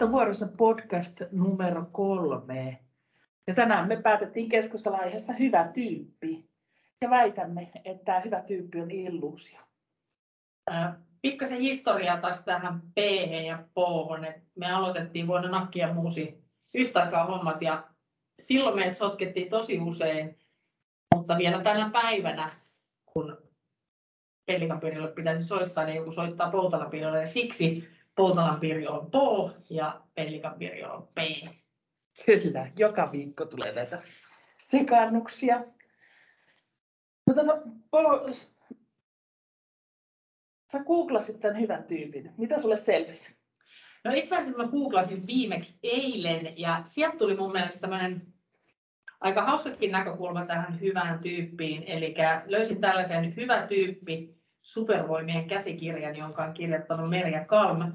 Nyt 0.00 0.06
on 0.06 0.12
vuorossa 0.12 0.48
podcast 0.56 1.20
numero 1.32 1.86
kolme. 1.92 2.78
Ja 3.46 3.54
tänään 3.54 3.88
me 3.88 4.02
päätettiin 4.02 4.48
keskustella 4.48 4.98
aiheesta 4.98 5.32
hyvä 5.32 5.70
tyyppi. 5.74 6.50
Ja 7.00 7.10
väitämme, 7.10 7.70
että 7.84 8.20
hyvä 8.20 8.40
tyyppi 8.40 8.80
on 8.80 8.90
illuusio. 8.90 9.58
Pikkasen 11.22 11.60
historiaa 11.60 12.20
taas 12.20 12.44
tähän 12.44 12.80
p 12.80 12.98
ja 13.46 13.58
p 13.58 13.76
Me 14.56 14.72
aloitettiin 14.72 15.26
vuonna 15.26 15.48
Nakki 15.48 15.78
ja 15.78 15.94
Muusi 15.94 16.44
yhtä 16.74 17.02
aikaa 17.02 17.24
hommat 17.24 17.62
ja 17.62 17.84
silloin 18.38 18.76
meidät 18.76 18.96
sotkettiin 18.96 19.50
tosi 19.50 19.80
usein. 19.80 20.38
Mutta 21.14 21.38
vielä 21.38 21.62
tänä 21.62 21.90
päivänä, 21.92 22.52
kun 23.06 23.38
Pellikanpirjolle 24.46 25.12
pitäisi 25.12 25.48
soittaa, 25.48 25.84
niin 25.84 25.96
joku 25.96 26.12
soittaa 26.12 26.50
Poutalanpirjolle 26.50 27.20
ja 27.20 27.26
siksi 27.26 27.99
Poutalanpirjo 28.16 28.92
on 28.92 29.10
Po 29.10 29.52
ja 29.70 30.00
Pellikanpirjo 30.14 30.92
on 30.94 31.08
P. 31.14 31.18
Kyllä, 32.26 32.70
joka 32.78 33.12
viikko 33.12 33.44
tulee 33.46 33.72
näitä 33.72 34.02
sekannuksia. 34.58 35.64
No, 37.26 37.34
tota, 37.34 37.62
po, 37.90 38.28
sä 40.72 40.84
googlasit 40.84 41.40
tämän 41.40 41.60
hyvän 41.60 41.84
tyypin. 41.84 42.32
Mitä 42.38 42.58
sulle 42.58 42.76
selvisi? 42.76 43.36
No 44.04 44.12
itse 44.14 44.36
asiassa 44.36 44.62
mä 44.62 44.68
googlasin 44.68 45.26
viimeksi 45.26 45.78
eilen 45.82 46.58
ja 46.58 46.82
sieltä 46.84 47.16
tuli 47.16 47.36
mun 47.36 47.52
mielestä 47.52 47.80
tämmöinen 47.80 48.34
aika 49.20 49.42
hauskakin 49.42 49.92
näkökulma 49.92 50.46
tähän 50.46 50.80
hyvään 50.80 51.18
tyyppiin. 51.18 51.82
Eli 51.82 52.14
löysin 52.46 52.80
tällaisen 52.80 53.36
hyvä 53.36 53.66
tyyppi 53.66 54.39
supervoimien 54.62 55.46
käsikirjan, 55.46 56.16
jonka 56.16 56.44
on 56.44 56.54
kirjoittanut 56.54 57.10
Merja 57.10 57.44
Kalm. 57.44 57.92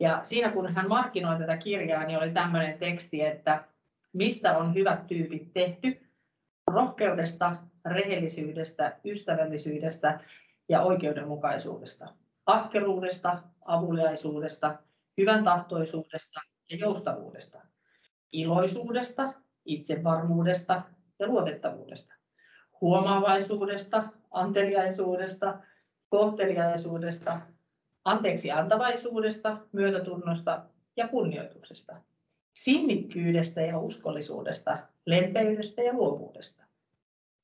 Ja 0.00 0.20
siinä 0.22 0.52
kun 0.52 0.74
hän 0.74 0.88
markkinoi 0.88 1.38
tätä 1.38 1.56
kirjaa, 1.56 2.04
niin 2.04 2.18
oli 2.18 2.30
tämmöinen 2.30 2.78
teksti, 2.78 3.22
että 3.22 3.64
mistä 4.12 4.58
on 4.58 4.74
hyvät 4.74 5.06
tyypit 5.06 5.52
tehty? 5.52 6.00
Rohkeudesta, 6.66 7.56
rehellisyydestä, 7.84 8.96
ystävällisyydestä 9.04 10.20
ja 10.68 10.82
oikeudenmukaisuudesta. 10.82 12.08
Ahkeruudesta, 12.46 13.42
avuliaisuudesta, 13.64 14.78
hyvän 15.18 15.44
tahtoisuudesta 15.44 16.40
ja 16.70 16.76
joustavuudesta. 16.76 17.60
Iloisuudesta, 18.32 19.32
itsevarmuudesta 19.64 20.82
ja 21.18 21.26
luotettavuudesta. 21.26 22.14
Huomaavaisuudesta, 22.80 24.08
anteliaisuudesta, 24.30 25.58
kohteliaisuudesta, 26.10 27.40
anteeksi 28.04 28.50
antavaisuudesta, 28.50 29.56
myötätunnosta 29.72 30.62
ja 30.96 31.08
kunnioituksesta. 31.08 31.96
Sinnikkyydestä 32.54 33.60
ja 33.60 33.78
uskollisuudesta, 33.78 34.78
lempeydestä 35.06 35.82
ja 35.82 35.92
luovuudesta. 35.92 36.64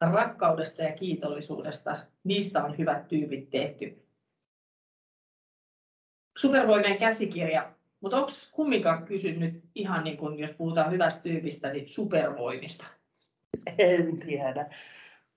Rakkaudesta 0.00 0.82
ja 0.82 0.92
kiitollisuudesta, 0.92 1.98
niistä 2.24 2.64
on 2.64 2.78
hyvät 2.78 3.08
tyypit 3.08 3.50
tehty. 3.50 4.02
Supervoimien 6.38 6.98
käsikirja 6.98 7.76
mutta 8.00 8.16
onko 8.16 8.30
kumminkaan 8.52 9.04
kysynyt 9.04 9.64
ihan 9.74 10.04
niin 10.04 10.16
kuin, 10.16 10.38
jos 10.38 10.52
puhutaan 10.52 10.92
hyvästä 10.92 11.22
tyypistä, 11.22 11.72
niin 11.72 11.88
supervoimista? 11.88 12.84
En 13.78 14.18
tiedä. 14.18 14.74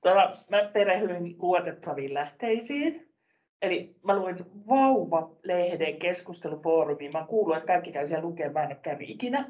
Tuolla, 0.01 0.33
mä 0.49 0.69
perehdyin 0.73 1.35
luotettaviin 1.39 2.13
lähteisiin. 2.13 3.08
Eli 3.61 3.95
mä 4.03 4.15
luin 4.15 4.45
Vauva-lehden 4.67 5.97
keskustelufoorumiin. 5.99 7.11
Mä 7.11 7.25
kuullut, 7.29 7.57
että 7.57 7.67
kaikki 7.67 7.91
käy 7.91 8.07
siellä 8.07 8.25
lukemaan, 8.25 8.53
mä 8.53 8.63
en 8.63 8.67
ole 8.67 8.75
käynyt 8.75 9.09
ikinä. 9.09 9.49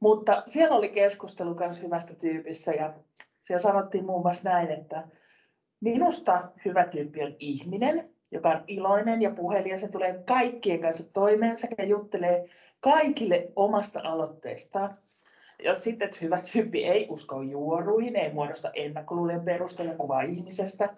Mutta 0.00 0.42
siellä 0.46 0.76
oli 0.76 0.88
keskustelu 0.88 1.54
myös 1.54 1.82
hyvästä 1.82 2.14
tyypissä 2.14 2.72
ja 2.72 2.94
siellä 3.40 3.62
sanottiin 3.62 4.06
muun 4.06 4.22
muassa 4.22 4.50
näin, 4.50 4.70
että 4.70 5.08
minusta 5.80 6.48
hyvä 6.64 6.84
tyyppi 6.84 7.22
on 7.22 7.34
ihminen, 7.38 8.10
joka 8.30 8.48
on 8.48 8.64
iloinen 8.66 9.22
ja 9.22 9.30
puhelias 9.30 9.80
se 9.80 9.88
tulee 9.88 10.22
kaikkien 10.26 10.80
kanssa 10.80 11.12
toimeen 11.12 11.58
sekä 11.58 11.82
juttelee 11.82 12.48
kaikille 12.80 13.48
omasta 13.56 14.00
aloitteestaan. 14.04 14.98
Jos 15.64 15.84
sitten 15.84 16.06
että 16.06 16.18
hyvä 16.22 16.38
tyyppi 16.52 16.84
ei 16.84 17.06
usko 17.10 17.42
juoruihin, 17.42 18.16
ei 18.16 18.32
muodosta 18.32 18.70
ennakkoluulen 18.74 19.40
perusteella 19.40 19.94
kuvaa 19.94 20.22
ihmisestä. 20.22 20.94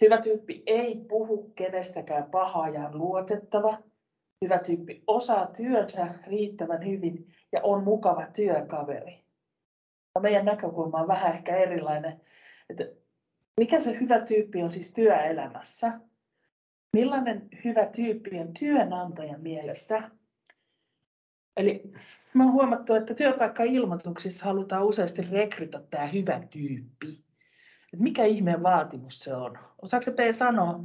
Hyvä 0.00 0.22
tyyppi 0.22 0.62
ei 0.66 0.96
puhu 1.08 1.52
kenestäkään 1.56 2.30
pahaa 2.30 2.68
ja 2.68 2.86
on 2.86 2.98
luotettava. 2.98 3.78
Hyvä 4.44 4.58
tyyppi 4.58 5.04
osaa 5.06 5.46
työnsä 5.46 6.14
riittävän 6.26 6.86
hyvin 6.86 7.34
ja 7.52 7.60
on 7.62 7.84
mukava 7.84 8.26
työkaveri. 8.26 9.24
Meidän 10.20 10.44
näkökulma 10.44 10.98
on 10.98 11.08
vähän 11.08 11.34
ehkä 11.34 11.56
erilainen. 11.56 12.20
Että 12.70 12.84
mikä 13.56 13.80
se 13.80 14.00
hyvä 14.00 14.20
tyyppi 14.20 14.62
on 14.62 14.70
siis 14.70 14.92
työelämässä? 14.92 16.00
Millainen 16.92 17.48
hyvä 17.64 17.86
tyyppi 17.86 18.38
on 18.40 18.52
työnantajan 18.58 19.40
mielestä? 19.40 20.10
Eli 21.56 21.92
mä 22.34 22.44
oon 22.44 22.52
huomattu, 22.52 22.94
että 22.94 23.14
työpaikka-ilmoituksissa 23.14 24.44
halutaan 24.44 24.86
useasti 24.86 25.22
rekrytä 25.22 25.82
tämä 25.90 26.06
hyvä 26.06 26.42
tyyppi. 26.50 27.29
Et 27.92 28.00
mikä 28.00 28.24
ihmeen 28.24 28.62
vaatimus 28.62 29.18
se 29.18 29.34
on? 29.34 29.58
Osaako 29.82 30.02
se 30.02 30.10
P 30.10 30.18
sanoa, 30.30 30.80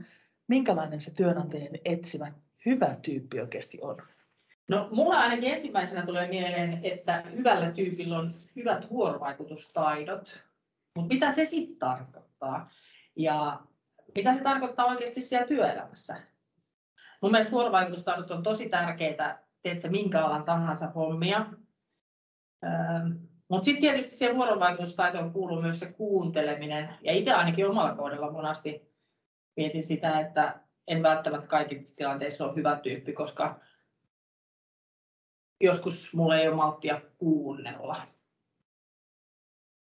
minkälainen 0.48 1.02
se 1.02 1.14
työnantajan 1.14 1.78
etsimä 1.86 2.32
hyvä 2.66 2.96
tyyppi 3.02 3.40
oikeasti 3.40 3.80
on? 3.82 3.98
No, 4.68 4.88
mulla 4.92 5.20
ainakin 5.20 5.52
ensimmäisenä 5.52 6.06
tulee 6.06 6.28
mieleen, 6.28 6.80
että 6.84 7.22
hyvällä 7.22 7.72
tyypillä 7.72 8.20
on 8.20 8.34
hyvät 8.56 8.90
vuorovaikutustaidot. 8.90 10.44
Mutta 10.96 11.14
mitä 11.14 11.32
se 11.32 11.46
sitten 11.46 11.78
tarkoittaa? 11.78 12.70
Ja 13.16 13.60
mitä 14.16 14.34
se 14.34 14.44
tarkoittaa 14.44 14.86
oikeasti 14.86 15.22
siellä 15.22 15.48
työelämässä. 15.48 16.16
Mun 17.22 17.32
mielestä 17.32 17.52
vuorovaikutustaidot 17.52 18.32
on 18.32 18.44
tosi 18.44 18.70
tärkeitä, 18.70 19.40
teet 19.62 19.80
se 19.80 19.90
minkä 19.90 20.26
alan 20.26 20.44
tahansa 20.44 20.88
hommia. 20.88 21.46
Öö, 22.64 22.72
Mutta 23.50 23.66
sitten 23.66 23.82
tietysti 23.82 24.18
siihen 24.18 24.36
vuorovaikutustaitoon 24.36 25.34
kuuluu 25.34 25.62
myös 25.62 25.80
se 25.80 25.94
kuunteleminen. 25.94 26.96
Ja 27.02 27.14
itse 27.14 27.32
ainakin 27.32 27.70
omalla 27.70 27.96
kohdalla 27.96 28.32
monasti 28.32 28.82
mietin 29.58 29.88
sitä, 29.88 30.20
että 30.20 30.60
en 30.88 31.04
välttämättä 31.04 31.48
kaikissa 31.48 31.96
tilanteissa 31.96 32.46
ole 32.46 32.56
hyvä 32.56 32.80
tyyppi, 32.84 33.14
koska 33.14 33.60
joskus 35.62 36.14
mulla 36.14 36.38
ei 36.38 36.48
ole 36.48 36.56
malttia 36.56 37.02
kuunnella. 37.18 38.08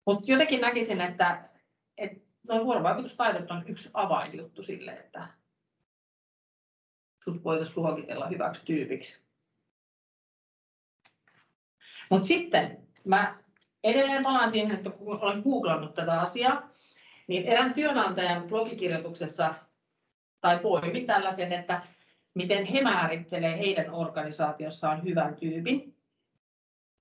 Mutta 0.05 0.31
jotenkin 0.31 0.61
näkisin, 0.61 1.01
että, 1.01 1.49
että 1.97 2.19
nuo 2.47 2.65
vuorovaikutustaidot 2.65 3.51
on 3.51 3.63
yksi 3.67 3.89
avainjuttu 3.93 4.63
sille, 4.63 4.91
että 4.91 5.27
sut 7.23 7.43
voitaisiin 7.43 7.83
luokitella 7.83 8.27
hyväksi 8.27 8.65
tyypiksi. 8.65 9.21
Mutta 12.09 12.27
sitten 12.27 12.86
mä 13.03 13.37
edelleen 13.83 14.23
palaan 14.23 14.51
siihen, 14.51 14.71
että 14.71 14.89
kun 14.89 15.19
olen 15.21 15.41
googlannut 15.41 15.93
tätä 15.95 16.21
asiaa, 16.21 16.69
niin 17.27 17.43
erään 17.43 17.73
työnantajan 17.73 18.43
blogikirjoituksessa 18.43 19.53
tai 20.41 20.59
poimin 20.59 21.05
tällaisen, 21.05 21.53
että 21.53 21.81
miten 22.33 22.65
he 22.65 22.81
määrittelee 22.81 23.59
heidän 23.59 23.93
organisaatiossaan 23.93 25.03
hyvän 25.03 25.35
tyypin. 25.35 25.95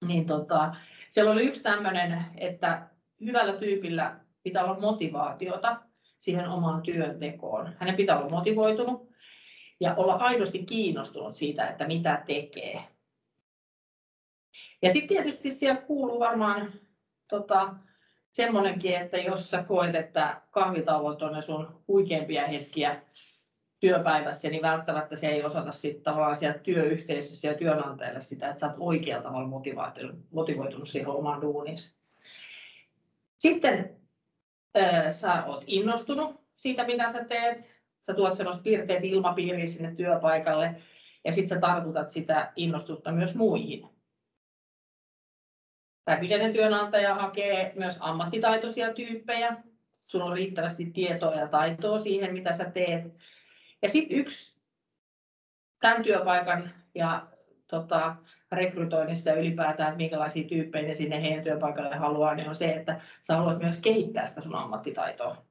Niin 0.07 0.27
tota, 0.27 0.75
siellä 1.11 1.33
oli 1.33 1.43
yksi 1.43 1.63
tämmöinen, 1.63 2.25
että 2.37 2.89
hyvällä 3.21 3.53
tyypillä 3.53 4.17
pitää 4.43 4.65
olla 4.65 4.81
motivaatiota 4.81 5.77
siihen 6.19 6.49
omaan 6.49 6.83
työntekoon. 6.83 7.75
Hänen 7.79 7.95
pitää 7.95 8.19
olla 8.19 8.31
motivoitunut 8.31 9.11
ja 9.81 9.95
olla 9.95 10.15
aidosti 10.15 10.59
kiinnostunut 10.59 11.35
siitä, 11.35 11.69
että 11.69 11.87
mitä 11.87 12.23
tekee. 12.27 12.85
Ja 14.83 14.93
sitten 14.93 15.09
tietysti 15.09 15.51
siellä 15.51 15.81
kuuluu 15.81 16.21
varmaan 16.21 16.73
tota, 17.29 17.75
semmoinenkin, 18.33 18.95
että 18.95 19.17
jos 19.17 19.51
sä 19.51 19.63
koet, 19.63 19.95
että 19.95 20.41
kahvitauot 20.51 21.23
on 21.23 21.33
ne 21.33 21.43
sun 21.43 21.83
huikeimpia 21.89 22.47
hetkiä 22.47 23.03
työpäivässä, 23.81 24.51
niin 24.51 24.63
välttämättä 24.63 25.17
se 25.17 25.29
ei 25.29 25.45
osata 25.45 25.73
sitten 25.73 26.03
tavallaan 26.03 26.37
siellä 26.37 26.59
työyhteisössä 26.59 27.49
ja 27.49 27.55
työnantajalle 27.55 28.21
sitä, 28.21 28.49
että 28.49 28.61
sä 28.61 28.67
oot 28.67 28.77
oikealla 28.79 29.23
tavalla 29.23 29.49
motivoitunut, 29.49 30.17
motivoitunut 30.31 30.89
siihen 30.89 31.09
omaan 31.09 31.41
duuniinsa. 31.41 31.97
Sitten 33.39 33.97
sä 35.11 35.45
oot 35.45 35.65
innostunut 35.67 36.41
siitä, 36.53 36.87
mitä 36.87 37.11
sä 37.11 37.25
teet. 37.25 37.77
Sä 38.07 38.15
tuot 38.15 38.35
semmoista 38.35 38.63
piirteet 38.63 39.05
ilmapiiriä 39.05 39.67
sinne 39.67 39.95
työpaikalle 39.95 40.75
ja 41.25 41.33
sitten 41.33 41.49
sä 41.49 41.61
tartutat 41.61 42.11
sitä 42.11 42.53
innostusta 42.57 43.13
myös 43.13 43.35
muihin. 43.35 43.96
Tämä 46.07 46.21
kyseinen 46.21 46.53
työnantaja 46.53 47.15
hakee 47.15 47.73
myös 47.75 47.97
ammattitaitoisia 48.01 48.95
tyyppejä. 48.95 49.57
Sulla 50.07 50.25
on 50.25 50.33
riittävästi 50.33 50.87
tietoa 50.87 51.35
ja 51.35 51.49
taitoa 51.49 51.99
siihen, 51.99 52.33
mitä 52.33 52.53
sä 52.53 52.71
teet. 52.71 53.15
Ja 53.83 53.89
sitten 53.89 54.19
yksi 54.19 54.61
tämän 55.81 56.03
työpaikan 56.03 56.71
ja 56.95 57.27
tota, 57.67 58.17
rekrytoinnissa 58.53 59.31
ja 59.31 59.37
ylipäätään, 59.37 59.89
että 59.89 59.97
minkälaisia 59.97 60.49
tyyppejä 60.49 60.89
ne 60.89 60.95
sinne 60.95 61.23
heidän 61.23 61.45
työpaikalle 61.45 61.97
haluaa, 61.97 62.35
niin 62.35 62.49
on 62.49 62.57
se, 62.57 62.73
että 62.73 63.01
sä 63.23 63.37
haluat 63.37 63.59
myös 63.59 63.81
kehittää 63.81 64.27
sitä 64.27 64.41
sun 64.41 64.55
ammattitaitoa. 64.55 65.45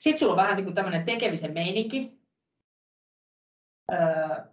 Sitten 0.00 0.18
sulla 0.18 0.32
on 0.32 0.36
vähän 0.36 0.56
niin 0.56 0.74
tämmöinen 0.74 1.04
tekemisen 1.04 1.52
meininki. 1.52 2.18
Öö, 3.92 4.44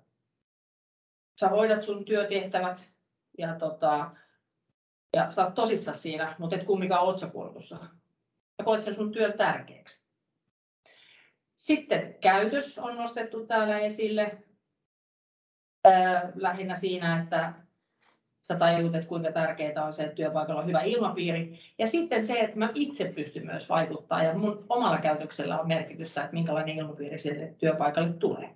sä 1.40 1.50
hoidat 1.50 1.84
sun 1.84 2.06
työtehtävät 2.06 2.90
ja, 3.38 3.56
tota, 3.56 4.12
ja 5.16 5.32
sä 5.32 5.46
oot 5.46 5.54
tosissaan 5.54 5.98
siinä, 5.98 6.36
mutta 6.40 6.56
et 6.56 6.64
kumminkaan 6.64 7.04
otsakurkussa. 7.04 7.78
Sä 8.58 8.64
koet 8.64 8.82
sen 8.82 8.96
sun 8.96 9.12
työn 9.12 9.34
tärkeäksi. 9.38 10.04
Sitten 11.56 12.14
käytös 12.14 12.80
on 12.80 12.98
nostettu 12.98 13.46
täällä 13.46 13.80
esille. 13.80 14.38
Lähinnä 16.36 16.76
siinä, 16.76 17.22
että 17.24 17.54
sä 18.42 18.56
tajuut, 18.56 18.96
että 18.96 19.08
kuinka 19.08 19.32
tärkeää 19.32 19.86
on 19.86 19.94
se, 19.94 20.04
että 20.04 20.16
työpaikalla 20.16 20.62
on 20.62 20.68
hyvä 20.68 20.82
ilmapiiri. 20.82 21.60
Ja 21.78 21.88
sitten 21.88 22.26
se, 22.26 22.40
että 22.40 22.58
mä 22.58 22.70
itse 22.74 23.14
pystyn 23.16 23.46
myös 23.46 23.70
vaikuttaa 23.70 24.24
ja 24.24 24.34
mun 24.34 24.66
omalla 24.70 24.98
käytöksellä 24.98 25.60
on 25.60 25.68
merkitystä, 25.68 26.22
että 26.22 26.34
minkälainen 26.34 26.78
ilmapiiri 26.78 27.20
sille 27.20 27.56
työpaikalle 27.58 28.14
tulee. 28.14 28.56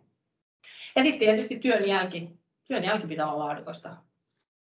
Ja 0.96 1.04
sitten 1.04 1.20
tietysti 1.20 1.60
työn 1.60 1.88
jälki. 1.88 2.40
Työn 2.68 2.84
jälki 2.84 3.08
pitää 3.08 3.32
olla 3.32 3.46
laadukasta. 3.46 3.98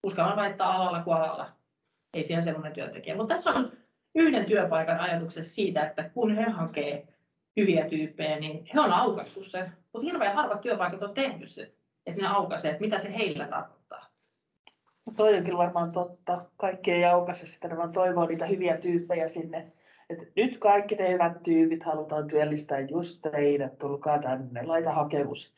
Uskallan 0.02 0.36
väittää 0.36 0.70
alalla 0.70 1.02
kuin 1.02 1.16
alalla. 1.16 1.61
Ei 2.14 2.24
siellä 2.24 2.42
sellainen 2.42 2.72
työntekijä. 2.72 3.16
Mutta 3.16 3.34
tässä 3.34 3.50
on 3.50 3.72
yhden 4.14 4.44
työpaikan 4.44 5.00
ajatuksessa 5.00 5.54
siitä, 5.54 5.86
että 5.86 6.08
kun 6.08 6.36
he 6.36 6.42
hakee 6.42 7.08
hyviä 7.56 7.88
tyyppejä, 7.88 8.40
niin 8.40 8.66
he 8.74 8.80
on 8.80 8.92
aukaissut 8.92 9.46
sen. 9.46 9.72
Mutta 9.92 10.06
hirveän 10.06 10.34
harvat 10.34 10.60
työpaikat 10.60 11.02
on 11.02 11.14
tehnyt 11.14 11.48
sen, 11.48 11.68
että 12.06 12.22
ne 12.22 12.28
aukaisee, 12.28 12.70
että 12.70 12.80
mitä 12.80 12.98
se 12.98 13.14
heillä 13.14 13.46
tarkoittaa. 13.46 14.06
No 15.06 15.12
toi 15.16 15.36
on 15.36 15.44
kyllä 15.44 15.58
varmaan 15.58 15.92
totta. 15.92 16.44
Kaikki 16.56 16.92
ei 16.92 17.04
aukaise 17.04 17.46
sitä, 17.46 17.76
vaan 17.76 17.92
toivoo 17.92 18.26
niitä 18.26 18.46
hyviä 18.46 18.76
tyyppejä 18.76 19.28
sinne. 19.28 19.72
Et 20.10 20.18
nyt 20.36 20.58
kaikki 20.58 20.96
te 20.96 21.12
hyvät 21.12 21.42
tyypit 21.42 21.82
halutaan 21.82 22.28
työllistää 22.28 22.80
just 22.80 23.20
teidät, 23.32 23.78
tulkaa 23.78 24.18
tänne, 24.18 24.62
laita 24.62 24.92
hakemus. 24.92 25.54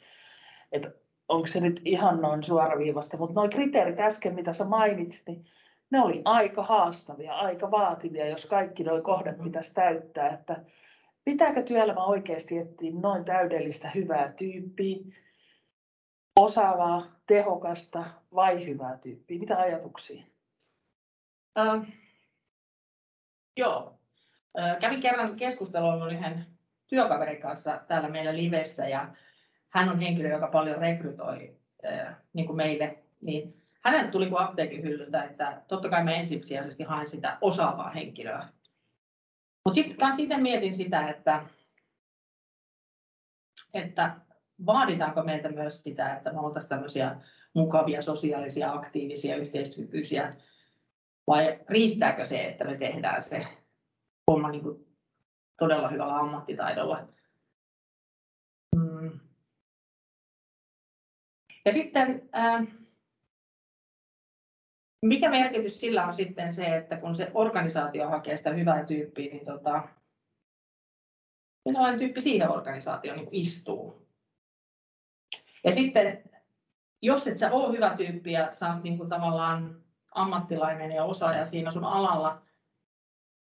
Onko 1.29 1.47
se 1.47 1.61
nyt 1.61 1.81
ihan 1.85 2.21
noin 2.21 2.43
suoraviivasta, 2.43 3.17
mutta 3.17 3.41
nuo 3.41 3.49
kriteerit 3.49 4.01
äsken, 4.01 4.35
mitä 4.35 4.53
sä 4.53 4.65
mainitsit, 4.65 5.27
niin 5.27 5.45
ne 5.95 6.03
oli 6.03 6.23
aika 6.25 6.63
haastavia, 6.63 7.35
aika 7.35 7.71
vaativia, 7.71 8.27
jos 8.27 8.47
kaikki 8.47 8.85
nuo 8.85 9.03
kohdat 9.03 9.43
pitäisi 9.43 9.75
täyttää, 9.75 10.29
että 10.29 10.61
Pitääkö 11.25 11.63
työelämä 11.63 12.05
oikeasti 12.05 12.59
etsiä 12.59 12.93
noin 13.01 13.25
täydellistä 13.25 13.91
hyvää 13.95 14.33
tyyppiä, 14.33 14.99
osaavaa, 16.37 17.03
tehokasta 17.27 18.05
vai 18.35 18.67
hyvää 18.67 18.97
tyyppiä? 18.97 19.39
Mitä 19.39 19.59
ajatuksia? 19.59 20.25
Ähm, 21.59 21.83
joo. 23.57 23.99
Äh, 24.59 24.79
kävin 24.79 25.01
kerran 25.01 25.37
keskustelua 25.37 26.11
yhden 26.11 26.47
työkaverin 26.87 27.41
kanssa 27.41 27.81
täällä 27.89 28.09
meillä 28.09 28.37
livessä 28.37 28.89
ja 28.89 29.09
hän 29.69 29.89
on 29.89 30.01
henkilö, 30.01 30.29
joka 30.29 30.47
paljon 30.47 30.79
rekrytoi 30.79 31.57
äh, 31.87 32.17
niin 32.33 32.47
kuin 32.47 32.57
meille. 32.57 32.99
Niin 33.21 33.63
hänelle 33.85 34.11
tuli 34.11 34.27
kuin 34.29 34.43
apteekin 34.43 34.83
hyllyltä, 34.83 35.23
että 35.23 35.63
totta 35.69 35.89
kai 35.89 36.05
mä 36.05 36.15
ensisijaisesti 36.15 36.83
haen 36.83 37.09
sitä 37.09 37.39
osaavaa 37.41 37.91
henkilöä. 37.91 38.49
Mutta 39.65 39.75
sitten 39.75 40.15
siitä 40.15 40.39
mietin 40.39 40.75
sitä, 40.75 41.09
että, 41.09 41.47
että 43.75 44.17
vaaditaanko 44.67 45.23
meiltä 45.23 45.49
myös 45.49 45.83
sitä, 45.83 46.17
että 46.17 46.33
me 46.33 46.41
oltaisiin 46.41 46.69
tämmöisiä 46.69 47.17
mukavia, 47.55 48.03
sosiaalisia, 48.03 48.73
aktiivisia, 48.73 49.37
yhteistyökykyisiä, 49.37 50.35
vai 51.27 51.61
riittääkö 51.69 52.25
se, 52.25 52.45
että 52.45 52.65
me 52.65 52.77
tehdään 52.77 53.23
se 53.23 53.47
homma 54.31 54.51
niin 54.51 54.63
kuin 54.63 54.87
todella 55.59 55.89
hyvällä 55.89 56.17
ammattitaidolla. 56.17 57.09
Mm. 58.77 59.21
Ja 61.65 61.73
sitten 61.73 62.29
äh, 62.37 62.67
mikä 65.05 65.31
merkitys 65.31 65.81
sillä 65.81 66.07
on 66.07 66.15
sitten 66.15 66.53
se, 66.53 66.77
että 66.77 66.97
kun 66.97 67.15
se 67.15 67.31
organisaatio 67.35 68.09
hakee 68.09 68.37
sitä 68.37 68.51
hyvää 68.51 68.85
tyyppiä, 68.85 69.33
niin 69.33 69.47
tota, 69.47 69.89
minkälainen 71.65 71.99
tyyppi 71.99 72.21
siihen 72.21 72.51
organisaatioon 72.51 73.19
niin 73.19 73.29
istuu. 73.33 74.07
Ja 75.65 75.73
sitten, 75.73 76.31
jos 77.03 77.27
et 77.27 77.39
sä 77.39 77.53
ole 77.53 77.77
hyvä 77.77 77.95
tyyppi 77.97 78.33
ja 78.33 78.53
sä 78.53 78.73
oot 78.73 78.83
niin 78.83 78.99
kuin 78.99 79.09
tavallaan 79.09 79.83
ammattilainen 80.15 80.93
ja 80.93 81.05
osaaja 81.05 81.45
siinä 81.45 81.71
sun 81.71 81.85
alalla, 81.85 82.43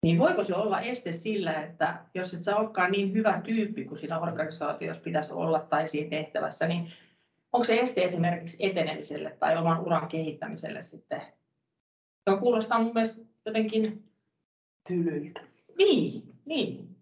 niin 0.04 0.20
voiko 0.20 0.44
se 0.44 0.56
olla 0.56 0.82
este 0.82 1.12
sillä, 1.12 1.54
että 1.54 2.06
jos 2.14 2.34
et 2.34 2.44
sä 2.44 2.56
olekaan 2.56 2.92
niin 2.92 3.14
hyvä 3.14 3.42
tyyppi 3.44 3.86
kuin 3.86 3.98
siinä 3.98 4.20
organisaatiossa 4.20 5.04
pitäisi 5.04 5.34
olla 5.34 5.60
tai 5.60 5.88
siinä 5.88 6.10
tehtävässä, 6.10 6.68
niin 6.68 6.94
onko 7.54 7.64
se 7.64 7.80
este 7.80 8.04
esimerkiksi 8.04 8.66
etenemiselle 8.66 9.38
tai 9.40 9.58
oman 9.58 9.80
uran 9.80 10.08
kehittämiselle 10.08 10.82
sitten 10.82 11.22
joka 12.30 12.42
kuulostaa 12.42 12.84
mun 12.84 12.94
mielestä 12.94 13.22
jotenkin 13.46 14.04
tylyltä. 14.88 15.42
Niin, 15.78 16.24
niin. 16.46 16.96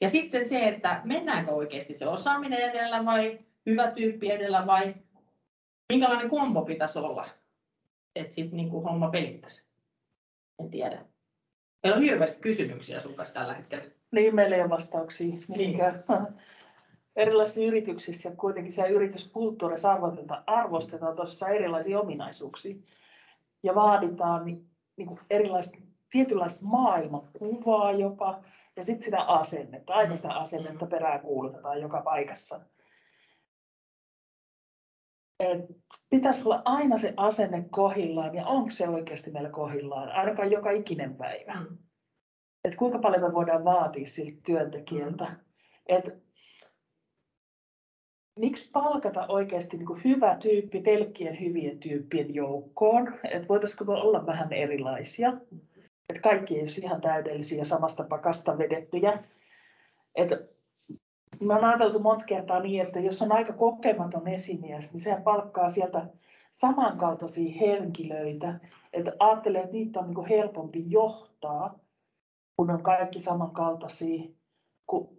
Ja 0.00 0.08
sitten 0.08 0.48
se, 0.48 0.68
että 0.68 1.00
mennäänkö 1.04 1.50
oikeasti 1.50 1.94
se 1.94 2.06
osaaminen 2.06 2.70
edellä 2.70 3.04
vai 3.04 3.38
hyvä 3.66 3.90
tyyppi 3.90 4.30
edellä 4.30 4.66
vai 4.66 4.94
minkälainen 5.88 6.30
kombo 6.30 6.62
pitäisi 6.62 6.98
olla, 6.98 7.28
että 8.16 8.34
sitten 8.34 8.56
niin 8.56 8.70
homma 8.70 9.10
pelittäisi. 9.10 9.64
En 10.60 10.70
tiedä. 10.70 11.04
Meillä 11.82 11.96
on 11.96 12.02
hirveästi 12.02 12.40
kysymyksiä 12.40 13.00
sun 13.00 13.14
kanssa 13.14 13.34
tällä 13.34 13.54
hetkellä. 13.54 13.84
Niin, 14.10 14.34
meillä 14.34 14.56
ei 14.56 14.62
ole 14.62 14.70
vastauksia. 14.70 15.36
Niin. 15.48 15.78
Erilaisissa 17.16 17.62
yrityksissä 17.62 18.30
kuitenkin 18.30 18.72
siellä 18.72 18.90
yrityskulttuurissa 18.90 19.98
arvostetaan 20.46 21.16
tuossa 21.16 21.48
erilaisia 21.48 22.00
ominaisuuksia 22.00 22.76
ja 23.62 23.74
vaaditaan 23.74 24.44
niin, 24.44 24.70
niin 24.96 25.08
kuin 25.08 25.20
erilaista, 25.30 25.78
tietynlaista 26.10 26.64
maailmankuvaa 26.64 27.92
jopa 27.92 28.42
ja 28.76 28.82
sitten 28.82 29.04
sitä 29.04 29.22
asennetta, 29.22 29.94
aina 29.94 30.16
sitä 30.16 30.34
asennetta 30.34 30.86
peräänkuulutetaan 30.86 31.80
joka 31.80 32.02
paikassa. 32.02 32.60
Et 35.40 35.60
pitäisi 36.10 36.44
olla 36.44 36.62
aina 36.64 36.98
se 36.98 37.14
asenne 37.16 37.66
kohillaan 37.70 38.34
ja 38.34 38.46
onko 38.46 38.70
se 38.70 38.88
oikeasti 38.88 39.30
meillä 39.30 39.50
kohillaan, 39.50 40.08
ainakaan 40.08 40.50
joka 40.50 40.70
ikinen 40.70 41.16
päivä. 41.16 41.54
Mm. 41.54 41.78
Et 42.64 42.74
kuinka 42.74 42.98
paljon 42.98 43.22
me 43.22 43.32
voidaan 43.32 43.64
vaatia 43.64 44.06
siltä 44.06 44.40
työntekijältä. 44.46 45.24
Mm. 45.24 45.36
Et 45.86 46.26
miksi 48.38 48.70
palkata 48.72 49.26
oikeasti 49.28 49.76
niin 49.76 49.86
kuin 49.86 50.04
hyvä 50.04 50.36
tyyppi 50.36 50.80
pelkkien 50.80 51.40
hyvien 51.40 51.78
tyyppien 51.78 52.34
joukkoon? 52.34 53.14
Että 53.30 53.48
voitaisiko 53.48 53.84
me 53.84 53.92
olla 53.92 54.26
vähän 54.26 54.52
erilaisia? 54.52 55.32
Että 56.08 56.22
kaikki 56.22 56.54
ei 56.54 56.62
ole 56.62 56.70
ihan 56.82 57.00
täydellisiä 57.00 57.64
samasta 57.64 58.04
pakasta 58.08 58.58
vedettyjä. 58.58 59.24
Että 60.14 60.38
mä 61.40 61.54
oon 61.54 61.64
ajateltu 61.64 61.98
monta 61.98 62.24
kertaa 62.24 62.60
niin, 62.60 62.82
että 62.82 63.00
jos 63.00 63.22
on 63.22 63.32
aika 63.32 63.52
kokematon 63.52 64.28
esimies, 64.28 64.92
niin 64.92 65.00
sehän 65.00 65.22
palkkaa 65.22 65.68
sieltä 65.68 66.06
samankaltaisia 66.50 67.54
henkilöitä. 67.60 68.60
Että 68.92 69.12
ajattelee, 69.18 69.60
että 69.60 69.72
niitä 69.72 70.00
on 70.00 70.06
niin 70.06 70.28
helpompi 70.28 70.84
johtaa, 70.88 71.78
kun 72.56 72.70
on 72.70 72.82
kaikki 72.82 73.20
samankaltaisia. 73.20 74.22
Kun 74.86 75.15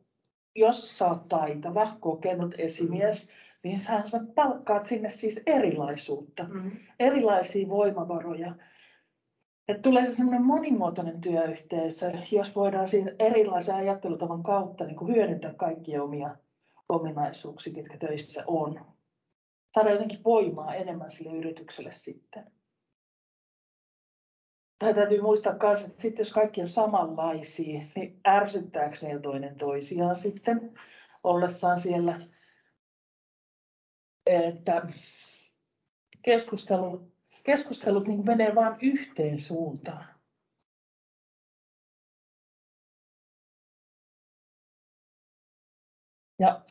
jos 0.58 0.98
sä 0.98 1.08
oot 1.08 1.28
taitava, 1.28 1.88
kokenut 2.00 2.56
esimies, 2.58 3.30
niin 3.64 3.80
sä, 3.80 4.04
sä 4.06 4.20
palkkaat 4.36 4.86
sinne 4.86 5.10
siis 5.10 5.42
erilaisuutta, 5.46 6.44
mm. 6.44 6.72
erilaisia 7.00 7.70
voimavaroja. 7.70 8.56
Että 9.68 9.82
tulee 9.82 10.06
se 10.06 10.16
semmoinen 10.16 10.46
monimuotoinen 10.46 11.22
työyhteisö, 11.22 12.12
jos 12.32 12.56
voidaan 12.56 12.88
siinä 12.88 13.12
erilaisen 13.20 13.76
ajattelutavan 13.76 14.44
kautta 14.44 14.86
niin 14.86 14.96
kuin 14.96 15.16
hyödyntää 15.16 15.54
kaikkia 15.54 16.04
omia 16.04 16.36
ominaisuuksia, 16.90 17.74
mitkä 17.74 17.98
töissä 17.98 18.44
on. 18.48 18.86
Saada 19.74 19.92
jotenkin 19.92 20.24
voimaa 20.24 20.76
enemmän 20.76 21.12
sille 21.12 21.38
yritykselle 21.38 21.92
sitten 21.92 22.44
tai 24.80 24.94
täytyy 24.94 25.22
muistaa 25.22 25.56
myös, 25.64 25.86
että 25.86 26.02
sitten 26.02 26.24
jos 26.24 26.34
kaikki 26.34 26.62
on 26.62 26.68
samanlaisia, 26.68 27.82
niin 27.96 28.20
ärsyttääkö 28.28 28.98
ne 29.02 29.20
toinen 29.20 29.56
toisiaan 29.56 30.20
sitten 30.20 30.80
ollessaan 31.24 31.80
siellä. 31.80 32.20
Että 34.26 34.82
keskustelu, 36.22 37.12
keskustelut 37.44 38.08
niin 38.08 38.26
menee 38.26 38.56
vain 38.56 38.76
yhteen 38.82 39.40
suuntaan. 39.40 40.08
Ja 46.40 46.66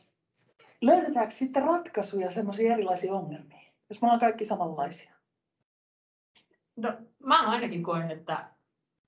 löydetäänkö 0.81 1.33
sitten 1.33 1.63
ratkaisuja 1.63 2.31
semmoisiin 2.31 2.71
erilaisiin 2.71 3.13
ongelmiin, 3.13 3.73
jos 3.89 4.01
me 4.01 4.05
ollaan 4.05 4.19
kaikki 4.19 4.45
samanlaisia? 4.45 5.16
No, 6.77 6.93
mä 7.23 7.49
ainakin 7.49 7.83
koen, 7.83 8.11
että 8.11 8.45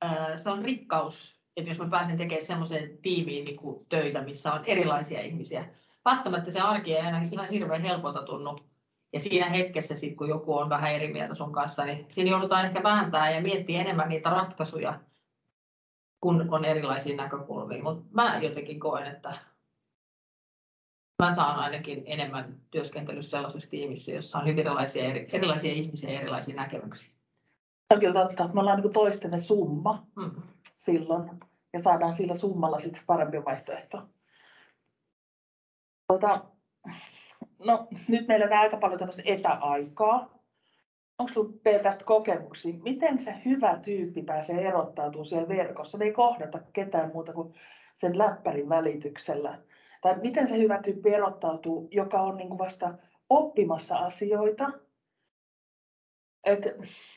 äh, 0.06 0.40
se 0.40 0.50
on 0.50 0.66
rikkaus, 0.66 1.40
että 1.58 1.70
jos 1.70 1.80
mä 1.80 1.90
pääsen 1.90 2.18
tekemään 2.18 2.46
semmoiseen 2.46 2.98
tiimiin 2.98 3.46
niin 3.46 3.58
kuin 3.58 3.86
töitä, 3.90 4.22
missä 4.22 4.54
on 4.54 4.64
erilaisia 4.68 5.22
ihmisiä. 5.22 5.66
Välttämättä 6.06 6.52
se 6.52 6.60
arki 6.60 6.96
ei 6.96 7.02
aina 7.02 7.22
ihan 7.32 7.50
hirveän 7.50 7.82
helpolta 7.82 8.24
tunnu. 8.24 8.60
Ja 9.14 9.20
siinä 9.20 9.50
hetkessä, 9.50 9.98
sit, 9.98 10.18
kun 10.18 10.30
joku 10.30 10.58
on 10.58 10.70
vähän 10.70 10.92
eri 10.92 11.14
mieltä 11.14 11.36
sun 11.36 11.52
kanssa, 11.52 11.86
niin 11.86 12.08
siinä 12.12 12.30
joudutaan 12.30 12.66
ehkä 12.66 12.84
vääntää 12.84 13.32
ja 13.32 13.42
miettiä 13.42 13.82
enemmän 13.82 14.10
niitä 14.10 14.30
ratkaisuja, 14.30 15.00
kun 16.22 16.54
on 16.54 16.66
erilaisia 16.66 17.16
näkökulmia. 17.16 17.84
Mutta 17.84 18.04
mä 18.12 18.40
jotenkin 18.42 18.80
koen, 18.80 19.08
että 19.08 19.40
mä 21.22 21.36
saan 21.36 21.60
ainakin 21.60 22.04
enemmän 22.06 22.60
työskentelyssä 22.72 23.32
sellaisessa 23.32 23.72
tiimissä, 23.72 24.12
jossa 24.12 24.40
on 24.40 24.46
hyvin 24.46 24.60
erilaisia, 24.60 25.04
eri, 25.04 25.28
erilaisia 25.34 25.72
ihmisiä 25.72 26.12
ja 26.12 26.20
erilaisia 26.20 26.56
näkemyksiä. 26.56 27.19
Se 27.90 27.96
on 27.96 28.00
kyllä 28.00 28.26
totta. 28.26 28.50
Me 28.54 28.60
ollaan 28.60 28.82
niin 28.82 28.94
toistemme 28.94 29.40
summa 29.40 30.08
mm. 30.16 30.32
silloin 30.78 31.30
ja 31.74 31.80
saadaan 31.80 32.14
sillä 32.14 32.36
summalla 32.36 32.80
sitten 32.80 33.04
parempi 33.08 33.46
vaihtoehto. 33.46 34.02
Tuota, 36.08 36.46
no, 37.60 37.88
nyt 38.08 38.28
meillä 38.28 38.46
on 38.46 38.54
aika 38.54 38.78
paljon 38.78 39.00
tämmöistä 39.00 39.22
etäaikaa. 39.26 40.40
Onko 41.20 41.34
sinulla 41.34 41.54
P 41.64 41.82
tästä 41.82 42.06
kokemuksia? 42.06 42.74
Miten 42.84 43.20
se 43.20 43.36
hyvä 43.46 43.80
tyyppi 43.82 44.24
pääsee 44.24 44.68
erottautumaan 44.68 45.26
siellä 45.26 45.48
verkossa? 45.48 45.98
Me 45.98 46.06
ei 46.06 46.12
kohdata 46.12 46.60
ketään 46.74 47.12
muuta 47.14 47.34
kuin 47.34 47.54
sen 47.96 48.18
läppärin 48.18 48.70
välityksellä. 48.70 49.60
Tai 50.02 50.16
miten 50.22 50.48
se 50.48 50.58
hyvä 50.58 50.82
tyyppi 50.82 51.14
erottautuu, 51.14 51.88
joka 51.92 52.22
on 52.22 52.38
niin 52.38 52.50
kuin 52.50 52.60
vasta 52.60 52.94
oppimassa 53.30 53.98
asioita. 53.98 54.72
Et 56.50 56.68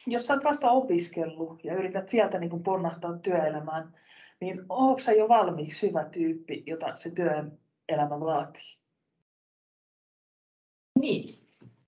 jos 0.07 0.31
olet 0.31 0.45
vasta 0.45 0.71
opiskellut 0.71 1.65
ja 1.65 1.75
yrität 1.75 2.09
sieltä 2.09 2.39
niin 2.39 2.51
kuin 2.51 2.63
ponnahtaa 2.63 3.19
työelämään, 3.19 3.95
niin 4.41 4.65
onko 4.69 4.99
se 4.99 5.13
jo 5.13 5.29
valmiiksi 5.29 5.89
hyvä 5.89 6.05
tyyppi, 6.05 6.63
jota 6.67 6.97
se 6.97 7.11
työelämä 7.11 8.21
vaatii? 8.21 8.79
Niin. 10.99 11.39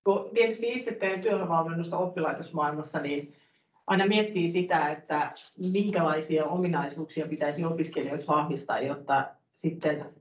Kun 0.05 0.31
tietysti 0.35 0.73
itse 0.73 0.93
teen 0.93 1.23
työvalmennusta 1.23 1.99
oppilaitosmaailmassa, 1.99 3.01
niin 3.01 3.35
aina 3.87 4.07
miettii 4.07 4.49
sitä, 4.49 4.91
että 4.91 5.33
minkälaisia 5.59 6.45
ominaisuuksia 6.45 7.29
pitäisi 7.29 7.65
opiskelijoissa 7.65 8.33
vahvistaa, 8.33 8.81
jotta 8.81 9.31
sitten 9.57 10.15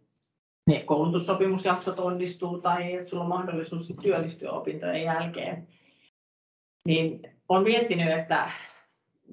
ne 0.67 0.83
koulutussopimusjaksot 0.83 1.99
onnistuu 1.99 2.61
tai 2.61 2.93
että 2.93 3.09
sulla 3.09 3.23
on 3.23 3.29
mahdollisuus 3.29 3.93
työllistyä 4.01 4.51
opintojen 4.51 5.03
jälkeen. 5.03 5.67
Niin 6.87 7.21
olen 7.49 7.63
miettinyt, 7.63 8.11
että 8.11 8.51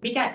mikä, 0.03 0.35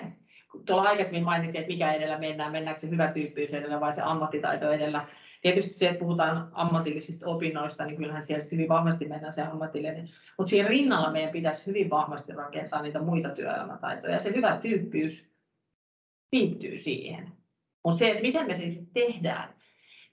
tuolla 0.66 0.88
aikaisemmin 0.88 1.24
mainittiin, 1.24 1.60
että 1.60 1.72
mikä 1.72 1.92
edellä 1.92 2.18
mennään, 2.18 2.52
mennäänkö 2.52 2.80
se 2.80 2.90
hyvä 2.90 3.12
tyyppiys 3.12 3.54
edellä 3.54 3.80
vai 3.80 3.92
se 3.92 4.02
ammattitaito 4.02 4.72
edellä. 4.72 5.06
Tietysti 5.42 5.70
se, 5.70 5.88
että 5.88 6.00
puhutaan 6.00 6.48
ammatillisista 6.52 7.26
opinnoista, 7.26 7.86
niin 7.86 7.96
kyllähän 7.96 8.22
siellä 8.22 8.44
hyvin 8.52 8.68
vahvasti 8.68 9.08
mennään 9.08 9.32
se 9.32 9.42
ammatillinen. 9.42 10.10
Mutta 10.38 10.50
siinä 10.50 10.68
rinnalla 10.68 11.12
meidän 11.12 11.32
pitäisi 11.32 11.66
hyvin 11.66 11.90
vahvasti 11.90 12.32
rakentaa 12.32 12.82
niitä 12.82 13.00
muita 13.00 13.28
työelämätaitoja. 13.28 14.12
Ja 14.12 14.20
se 14.20 14.34
hyvä 14.34 14.58
tyyppiys 14.62 15.30
liittyy 16.32 16.78
siihen. 16.78 17.32
Mutta 17.84 17.98
se, 17.98 18.10
että 18.10 18.22
miten 18.22 18.46
me 18.46 18.54
se 18.54 18.70
sitten 18.70 19.06
tehdään. 19.06 19.54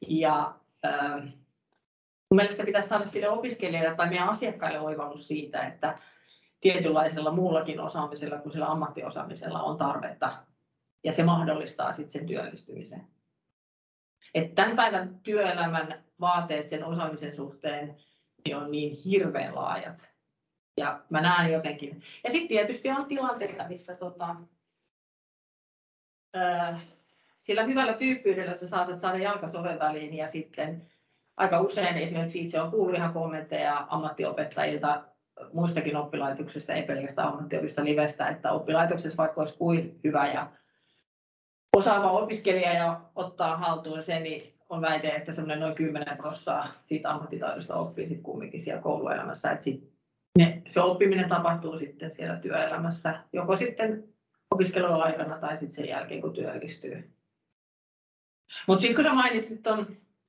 Ja 0.07 0.55
äh, 0.85 1.21
mun 1.21 2.35
mielestä 2.35 2.65
pitäisi 2.65 2.89
saada 2.89 3.05
sille 3.05 3.29
opiskelijalle 3.29 3.95
tai 3.95 4.09
meidän 4.09 4.29
asiakkaille 4.29 4.79
oivallus 4.79 5.27
siitä, 5.27 5.67
että 5.67 5.95
tietynlaisella 6.63 7.31
muullakin 7.31 7.79
osaamisella 7.79 8.37
kuin 8.37 8.51
sillä 8.51 8.65
ammattiosaamisella 8.65 9.63
on 9.63 9.77
tarvetta. 9.77 10.43
Ja 11.03 11.11
se 11.11 11.23
mahdollistaa 11.23 11.93
sitten 11.93 12.09
sen 12.09 12.25
työllistymisen. 12.25 13.07
Et 14.33 14.55
tämän 14.55 14.75
päivän 14.75 15.19
työelämän 15.23 16.03
vaateet 16.19 16.67
sen 16.67 16.85
osaamisen 16.85 17.35
suhteen 17.35 17.95
niin 18.45 18.57
on 18.57 18.71
niin 18.71 18.97
hirveän 19.05 19.55
laajat. 19.55 20.13
Ja 20.77 21.03
mä 21.09 21.21
näen 21.21 21.51
jotenkin. 21.51 22.03
Ja 22.23 22.31
sitten 22.31 22.47
tietysti 22.47 22.89
on 22.89 23.05
tilanteita, 23.05 23.67
missä 23.67 23.95
tota, 23.95 24.35
ää, 26.33 26.79
sillä 27.37 27.63
hyvällä 27.63 27.93
tyyppiydellä 27.93 28.55
sä 28.55 28.67
saatat 28.67 28.99
saada 28.99 29.17
jalkasoven 29.17 29.79
väliin 29.79 30.13
ja 30.13 30.27
sitten 30.27 30.87
aika 31.37 31.61
usein 31.61 31.97
esimerkiksi 31.97 32.41
itse 32.41 32.61
on 32.61 32.71
kuullut 32.71 32.95
ihan 32.95 33.13
kommentteja 33.13 33.87
ammattiopettajilta 33.89 35.12
muistakin 35.53 35.95
oppilaitoksista, 35.95 36.73
ei 36.73 36.83
pelkästään 36.83 37.27
ammattiopista 37.27 37.83
livestä, 37.83 38.27
että 38.27 38.51
oppilaitoksessa 38.51 39.17
vaikka 39.17 39.41
olisi 39.41 39.57
kuin 39.57 39.99
hyvä 40.03 40.27
ja 40.27 40.51
osaava 41.77 42.11
opiskelija 42.11 42.73
ja 42.73 43.01
ottaa 43.15 43.57
haltuun 43.57 44.03
sen, 44.03 44.23
niin 44.23 44.53
on 44.69 44.81
väite, 44.81 45.09
että 45.09 45.31
semmoinen 45.31 45.59
noin 45.59 45.75
10 45.75 46.17
prosenttia 46.17 46.67
siitä 46.85 47.11
ammattitaidosta 47.11 47.75
oppii 47.75 48.07
sitten 48.07 48.23
kumminkin 48.23 48.61
siellä 48.61 48.81
kouluelämässä. 48.81 49.51
Että 49.51 49.63
sit 49.63 49.93
ne, 50.37 50.61
se 50.67 50.81
oppiminen 50.81 51.29
tapahtuu 51.29 51.77
sitten 51.77 52.11
siellä 52.11 52.35
työelämässä, 52.35 53.19
joko 53.33 53.55
sitten 53.55 54.03
opiskeluaikana 54.51 55.37
tai 55.39 55.57
sitten 55.57 55.75
sen 55.75 55.87
jälkeen, 55.87 56.21
kun 56.21 56.33
työllistyy. 56.33 57.13
Mutta 58.67 58.81
sitten 58.81 58.95
kun 58.95 59.03
sä 59.03 59.13
mainitsit 59.13 59.63
tuon 59.63 59.87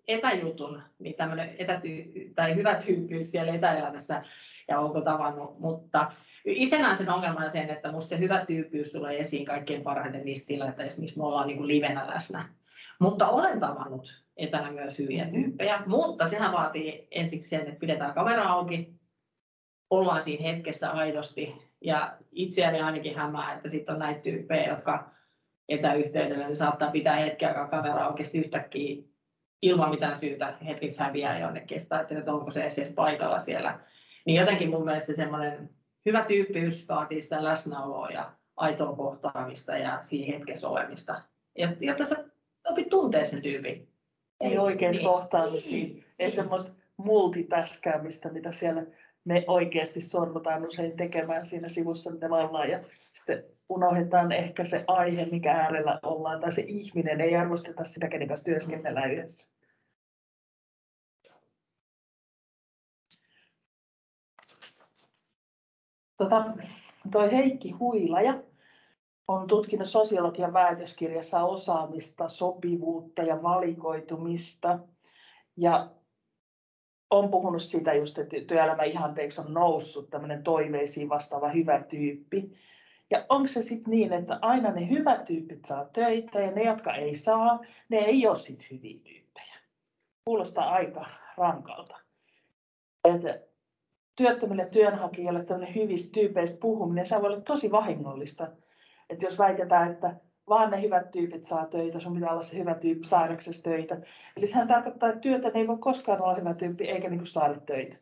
etäjutun, 0.08 0.82
niin 0.98 1.14
tämmöinen 1.14 1.56
etäty- 1.58 2.32
tai 2.34 2.54
hyvä 2.54 2.74
tyyppi 2.74 3.24
siellä 3.24 3.54
etäelämässä 3.54 4.22
ja 4.68 4.78
onko 4.78 5.00
tavannut, 5.00 5.58
mutta 5.58 6.12
itse 6.44 6.78
näen 6.78 6.96
sen 6.96 7.10
ongelman 7.10 7.50
sen, 7.50 7.70
että 7.70 7.92
musta 7.92 8.08
se 8.08 8.18
hyvä 8.18 8.44
tyyppiys 8.46 8.92
tulee 8.92 9.18
esiin 9.18 9.44
kaikkein 9.44 9.82
parhaiten 9.82 10.24
niissä 10.24 10.46
tilanteissa, 10.46 11.00
missä 11.00 11.20
me 11.20 11.26
ollaan 11.26 11.46
niin 11.46 11.56
kuin 11.56 11.68
livenä 11.68 12.06
läsnä. 12.06 12.48
Mutta 12.98 13.28
olen 13.28 13.60
tavannut 13.60 14.24
etänä 14.36 14.70
myös 14.70 14.98
hyviä 14.98 15.26
tyyppejä, 15.26 15.82
mutta 15.86 16.26
sehän 16.26 16.52
vaatii 16.52 17.08
ensiksi 17.10 17.50
sen, 17.50 17.60
että 17.60 17.80
pidetään 17.80 18.14
kamera 18.14 18.48
auki, 18.48 18.94
ollaan 19.90 20.22
siinä 20.22 20.42
hetkessä 20.42 20.90
aidosti 20.90 21.54
ja 21.80 22.16
itseäni 22.32 22.80
ainakin 22.80 23.16
hämää, 23.16 23.52
että 23.52 23.68
sitten 23.68 23.92
on 23.92 23.98
näitä 23.98 24.20
tyyppejä, 24.20 24.68
jotka 24.68 25.10
etäyhteydellä 25.68 26.46
niin 26.46 26.56
saattaa 26.56 26.90
pitää 26.90 27.16
hetken 27.16 27.48
aikaa 27.48 27.68
kamera 27.68 28.04
auki 28.04 28.22
yhtäkkiä 28.38 29.02
ilman 29.62 29.90
mitään 29.90 30.18
syytä 30.18 30.54
hetkeksi 30.66 31.00
häviää 31.00 31.38
jonnekin, 31.38 31.78
että 32.18 32.32
onko 32.32 32.50
se 32.50 32.62
edes 32.62 32.92
paikalla 32.94 33.40
siellä. 33.40 33.78
Niin 34.24 34.40
jotenkin 34.40 34.70
mun 34.70 34.84
mielestä 34.84 35.14
semmoinen 35.14 35.70
hyvä 36.06 36.24
tyyppiys 36.24 36.88
vaatii 36.88 37.22
sitä 37.22 37.44
läsnäoloa 37.44 38.10
ja 38.10 38.32
aitoa 38.56 38.96
kohtaamista 38.96 39.76
ja 39.76 39.98
siinä 40.02 40.36
hetkessä 40.36 40.68
olemista, 40.68 41.22
jotta 41.80 42.04
sä 42.04 42.24
opit 42.64 42.88
tuntee 42.88 43.24
sen 43.24 43.42
tyypin. 43.42 43.88
Ei 44.40 44.58
oikein 44.58 44.92
niin. 44.92 45.04
kohtaamisia, 45.04 45.84
ei 45.84 46.04
niin. 46.18 46.30
semmoista 46.30 46.72
multitaskäämistä, 46.96 48.28
mitä 48.30 48.52
siellä 48.52 48.82
me 49.24 49.44
oikeasti 49.46 50.00
sorrutaan 50.00 50.66
usein 50.66 50.96
tekemään 50.96 51.44
siinä 51.44 51.68
sivussa, 51.68 52.10
mitä 52.10 52.28
me 52.28 52.34
ollaan. 52.36 52.70
Ja 52.70 52.80
sitten 53.12 53.44
unohdetaan 53.68 54.32
ehkä 54.32 54.64
se 54.64 54.84
aihe, 54.86 55.24
mikä 55.24 55.52
äärellä 55.52 55.98
ollaan, 56.02 56.40
tai 56.40 56.52
se 56.52 56.64
ihminen, 56.66 57.20
ei 57.20 57.36
arvosteta 57.36 57.84
sitä, 57.84 58.08
kenen 58.08 58.28
kanssa 58.28 58.44
työskennellään 58.44 59.12
yhdessä. 59.12 59.54
Tota, 66.24 66.44
toi 67.10 67.32
Heikki 67.32 67.70
Huilaja 67.70 68.42
on 69.28 69.46
tutkinut 69.46 69.88
sosiologian 69.88 70.52
väitöskirjassa 70.52 71.44
osaamista, 71.44 72.28
sopivuutta 72.28 73.22
ja 73.22 73.42
valikoitumista. 73.42 74.78
Ja 75.56 75.90
on 77.10 77.30
puhunut 77.30 77.62
sitä 77.62 77.94
just, 77.94 78.18
että 78.18 78.36
työelämän 78.46 78.86
ihanteeksi 78.86 79.40
on 79.40 79.54
noussut 79.54 80.10
tämmöinen 80.10 80.42
toiveisiin 80.42 81.08
vastaava 81.08 81.48
hyvä 81.48 81.82
tyyppi. 81.82 82.52
Ja 83.10 83.26
onko 83.28 83.46
se 83.46 83.62
sitten 83.62 83.90
niin, 83.90 84.12
että 84.12 84.38
aina 84.42 84.70
ne 84.70 84.88
hyvät 84.88 85.24
tyypit 85.24 85.64
saa 85.64 85.84
töitä 85.84 86.40
ja 86.40 86.50
ne, 86.50 86.62
jotka 86.62 86.94
ei 86.94 87.14
saa, 87.14 87.60
ne 87.88 87.96
ei 87.96 88.26
ole 88.26 88.36
sitten 88.36 88.66
hyviä 88.70 88.98
tyyppejä. 89.04 89.54
Kuulostaa 90.24 90.70
aika 90.70 91.06
rankalta. 91.36 91.96
Että 93.04 93.53
työttömille 94.16 94.66
työnhakijoille 94.66 95.44
tämmöinen 95.44 95.74
hyvistä 95.74 96.12
tyypeistä 96.12 96.58
puhuminen, 96.60 97.06
se 97.06 97.22
voi 97.22 97.26
olla 97.26 97.40
tosi 97.40 97.70
vahingollista. 97.70 98.48
Että 99.10 99.26
jos 99.26 99.38
väitetään, 99.38 99.92
että 99.92 100.16
vaan 100.48 100.70
ne 100.70 100.82
hyvät 100.82 101.10
tyypit 101.10 101.46
saa 101.46 101.66
töitä, 101.66 102.00
sun 102.00 102.14
pitää 102.14 102.30
olla 102.30 102.42
se 102.42 102.58
hyvä 102.58 102.74
tyyppi 102.74 103.06
saadaksesi 103.06 103.62
töitä. 103.62 104.00
Eli 104.36 104.46
sehän 104.46 104.68
tarkoittaa, 104.68 105.08
että 105.08 105.20
työtä 105.20 105.50
ei 105.54 105.68
voi 105.68 105.78
koskaan 105.78 106.22
olla 106.22 106.34
hyvä 106.34 106.54
tyyppi 106.54 106.84
eikä 106.84 107.08
niin 107.08 107.26
saada 107.26 107.60
töitä. 107.60 107.96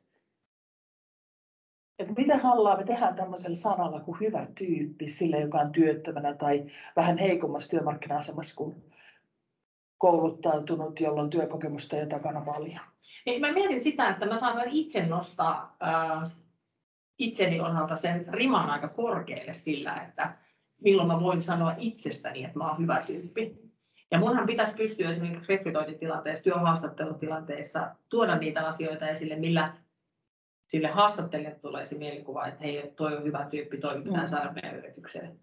Että 1.98 2.14
mitä 2.16 2.38
hallaa 2.38 2.76
me 2.76 2.84
tehdään 2.84 3.16
tämmöisellä 3.16 3.56
sanalla 3.56 4.00
kuin 4.00 4.20
hyvä 4.20 4.46
tyyppi 4.54 5.08
sille, 5.08 5.40
joka 5.40 5.58
on 5.58 5.72
työttömänä 5.72 6.34
tai 6.34 6.66
vähän 6.96 7.18
heikommassa 7.18 7.70
työmarkkina-asemassa 7.70 8.56
kuin 8.56 8.92
kouluttautunut, 9.98 11.00
jolla 11.00 11.22
on 11.22 11.30
työkokemusta 11.30 11.96
ja 11.96 12.06
takana 12.06 12.40
paljon. 12.40 12.91
Niin 13.26 13.40
mä 13.40 13.52
mietin 13.52 13.82
sitä, 13.82 14.08
että 14.08 14.26
mä 14.26 14.36
saan 14.36 14.68
itse 14.68 15.06
nostaa 15.06 15.76
ää, 15.80 16.22
itseni 17.18 17.60
osalta 17.60 17.96
sen 17.96 18.26
riman 18.28 18.70
aika 18.70 18.88
korkealle 18.88 19.54
sillä, 19.54 19.96
että 20.08 20.34
milloin 20.80 21.08
mä 21.08 21.20
voin 21.20 21.42
sanoa 21.42 21.74
itsestäni, 21.78 22.44
että 22.44 22.58
mä 22.58 22.68
oon 22.68 22.78
hyvä 22.78 23.02
tyyppi. 23.06 23.72
Ja 24.10 24.18
munhan 24.18 24.46
pitäisi 24.46 24.74
pystyä 24.74 25.10
esimerkiksi 25.10 25.48
rekrytointitilanteessa, 25.48 26.44
työhaastattelutilanteessa 26.44 27.94
tuoda 28.08 28.36
niitä 28.36 28.66
asioita 28.66 29.08
esille, 29.08 29.36
millä 29.36 29.74
sille 30.68 30.88
haastattelijalle 30.88 31.58
tulee 31.58 31.86
se 31.86 31.98
mielikuva, 31.98 32.46
että 32.46 32.60
hei, 32.64 32.92
toi 32.96 33.16
on 33.16 33.24
hyvä 33.24 33.46
tyyppi, 33.50 33.78
toi 33.78 34.02
pitää 34.02 34.20
mm. 34.20 34.26
saada 34.28 34.52
meidän 34.52 34.76
yritykseen. 34.76 35.40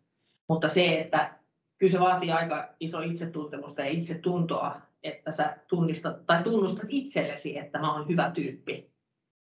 Mutta 0.49 0.69
se, 0.69 0.99
että 0.99 1.33
kyllä 1.77 1.91
se 1.91 1.99
vaatii 1.99 2.31
aika 2.31 2.69
iso 2.79 3.01
itsetuntemusta 3.01 3.81
ja 3.81 3.87
itsetuntoa, 3.87 4.81
että 5.03 5.31
sä 5.31 5.57
tunnistat 5.67 6.25
tai 6.25 6.43
tunnustat 6.43 6.85
itsellesi, 6.89 7.57
että 7.57 7.79
mä 7.79 7.93
oon 7.93 8.07
hyvä 8.07 8.31
tyyppi. 8.31 8.91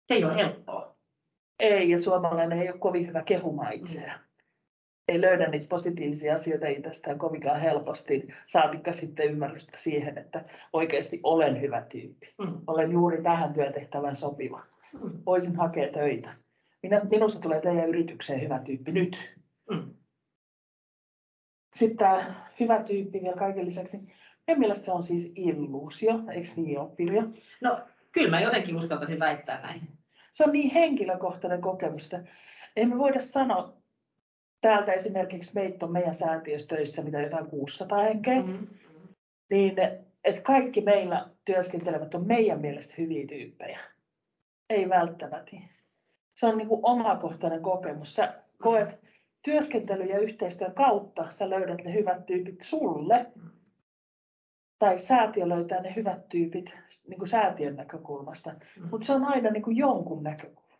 Se 0.08 0.14
ei 0.14 0.24
ole 0.24 0.34
helppoa. 0.36 0.96
Ei, 1.58 1.90
ja 1.90 1.98
suomalainen 1.98 2.58
ei 2.58 2.70
ole 2.70 2.78
kovin 2.78 3.06
hyvä 3.06 3.22
kehumaan 3.22 3.72
itseään. 3.72 4.20
Mm. 4.20 4.26
Ei 5.08 5.20
löydä 5.20 5.48
niitä 5.48 5.66
positiivisia 5.68 6.34
asioita 6.34 6.66
itsestään 6.66 7.18
kovinkaan 7.18 7.60
helposti, 7.60 8.28
saatikka 8.46 8.92
sitten 8.92 9.26
ymmärrystä 9.26 9.78
siihen, 9.78 10.18
että 10.18 10.44
oikeasti 10.72 11.20
olen 11.22 11.60
hyvä 11.60 11.82
tyyppi. 11.82 12.34
Mm. 12.38 12.60
Olen 12.66 12.92
juuri 12.92 13.22
tähän 13.22 13.52
työtehtävään 13.52 14.16
sopiva. 14.16 14.62
Mm. 14.92 15.12
Voisin 15.26 15.56
hakea 15.56 15.92
töitä. 15.92 16.30
Minä, 16.82 17.00
minusta 17.10 17.40
tulee 17.40 17.60
teidän 17.60 17.88
yritykseen 17.88 18.40
hyvä 18.40 18.58
tyyppi 18.58 18.92
nyt. 18.92 19.16
Mm. 19.70 19.94
Sitten 21.76 21.96
tämä 21.96 22.34
hyvä 22.60 22.82
tyyppi 22.82 23.22
vielä 23.22 23.36
kaiken 23.36 23.66
lisäksi. 23.66 24.00
Minun 24.50 24.60
mielestä 24.60 24.84
se 24.84 24.92
on 24.92 25.02
siis 25.02 25.32
illuusio, 25.34 26.20
eikö 26.32 26.48
niin 26.56 26.78
ole, 26.80 26.90
No, 27.60 27.80
kyllä 28.12 28.30
mä 28.30 28.40
jotenkin 28.40 28.76
uskaltaisin 28.76 29.18
väittää 29.18 29.62
näin. 29.62 29.80
Se 30.32 30.44
on 30.44 30.52
niin 30.52 30.70
henkilökohtainen 30.70 31.60
kokemus, 31.60 32.04
että 32.04 32.32
ei 32.76 32.86
me 32.86 32.98
voida 32.98 33.20
sanoa, 33.20 33.76
täältä 34.60 34.92
esimerkiksi 34.92 35.50
meitä 35.54 35.86
on 35.86 35.92
meidän 35.92 36.14
säätiöstöissä, 36.14 37.02
mitä 37.02 37.20
jotain 37.20 37.46
600 37.46 38.02
henkeä, 38.02 38.42
mm-hmm. 38.42 38.66
niin 39.50 39.74
että 40.24 40.42
kaikki 40.42 40.80
meillä 40.80 41.28
työskentelevät 41.44 42.14
on 42.14 42.26
meidän 42.26 42.60
mielestä 42.60 42.94
hyviä 42.98 43.26
tyyppejä. 43.26 43.78
Ei 44.70 44.88
välttämättä. 44.88 45.56
Se 46.34 46.46
on 46.46 46.58
niin 46.58 46.68
kuin 46.68 46.80
omakohtainen 46.82 47.62
kokemus. 47.62 48.14
Sä 48.14 48.34
koet 48.62 49.00
työskentelyn 49.42 50.08
ja 50.08 50.18
yhteistyön 50.18 50.74
kautta, 50.74 51.30
sä 51.30 51.50
löydät 51.50 51.84
ne 51.84 51.94
hyvät 51.94 52.26
tyypit 52.26 52.58
sulle. 52.62 53.26
Tai 54.80 54.98
säätiö 54.98 55.48
löytää 55.48 55.80
ne 55.80 55.92
hyvät 55.96 56.28
tyypit 56.28 56.76
niin 57.08 57.18
kuin 57.18 57.28
säätiön 57.28 57.76
näkökulmasta. 57.76 58.50
Mm. 58.50 58.88
Mutta 58.90 59.06
se 59.06 59.12
on 59.12 59.24
aina 59.24 59.50
niin 59.50 59.62
kuin 59.62 59.76
jonkun 59.76 60.22
näkökulma. 60.22 60.78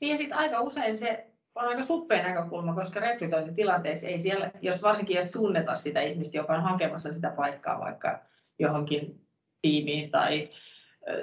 Niin 0.00 0.10
ja 0.10 0.16
sitten 0.16 0.38
aika 0.38 0.60
usein 0.60 0.96
se 0.96 1.26
on 1.54 1.68
aika 1.68 1.82
suppea 1.82 2.22
näkökulma, 2.22 2.74
koska 2.74 3.00
rekrytointitilanteessa 3.00 4.08
ei 4.08 4.18
siellä, 4.18 4.50
jos 4.60 4.82
varsinkin 4.82 5.16
jos 5.16 5.30
tunneta 5.30 5.76
sitä 5.76 6.00
ihmistä, 6.00 6.36
joka 6.36 6.54
on 6.54 6.62
hakemassa 6.62 7.14
sitä 7.14 7.30
paikkaa 7.36 7.80
vaikka 7.80 8.22
johonkin 8.58 9.26
tiimiin 9.62 10.10
tai 10.10 10.50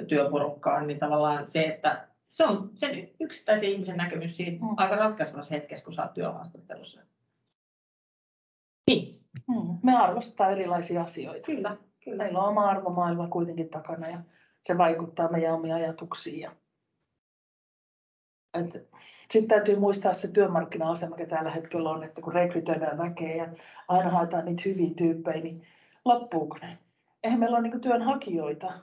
työporukkaan, 0.08 0.88
niin 0.88 1.00
tavallaan 1.00 1.48
se, 1.48 1.64
että 1.64 2.08
se 2.30 2.46
on 2.46 2.70
sen 2.74 3.10
yksittäisen 3.20 3.70
ihmisen 3.70 3.98
näkemys 3.98 4.38
siinä 4.38 4.58
mm. 4.58 4.74
aika 4.78 4.96
ratkaisevassa 4.96 5.56
hetkessä, 5.56 5.86
kun 5.86 5.94
sä 5.94 6.04
oot 6.04 6.14
työhaastattelussa. 6.14 7.02
Niin. 8.88 9.21
Mm. 9.48 9.78
Me 9.84 9.98
arvostetaan 9.98 10.52
erilaisia 10.52 11.02
asioita. 11.02 11.46
Kyllä, 11.46 11.78
kyllä. 12.04 12.24
Meillä 12.24 12.40
on 12.40 12.50
oma 12.50 12.70
arvomaailma 12.70 13.28
kuitenkin 13.28 13.70
takana 13.70 14.10
ja 14.10 14.20
se 14.64 14.78
vaikuttaa 14.78 15.32
meidän 15.32 15.54
omiin 15.54 15.74
ajatuksiin. 15.74 16.40
Ja... 16.40 16.52
Sitten 19.30 19.48
täytyy 19.48 19.76
muistaa 19.76 20.14
se 20.14 20.28
työmarkkina-asema, 20.28 21.16
mikä 21.16 21.36
tällä 21.36 21.52
hetkellä 21.52 21.90
on, 21.90 22.04
että 22.04 22.22
kun 22.22 22.34
rekrytoidaan 22.34 22.98
väkeä 22.98 23.36
ja 23.36 23.48
aina 23.88 24.10
haetaan 24.10 24.46
niitä 24.46 24.64
hyviä 24.66 24.92
tyyppejä, 24.98 25.44
niin 25.44 25.68
loppuuko 26.06 26.58
ne? 26.62 26.78
Eihän 27.24 27.40
meillä 27.40 27.58
ole 27.58 27.68
niin 27.68 27.82
työnhakijoita, 27.82 28.74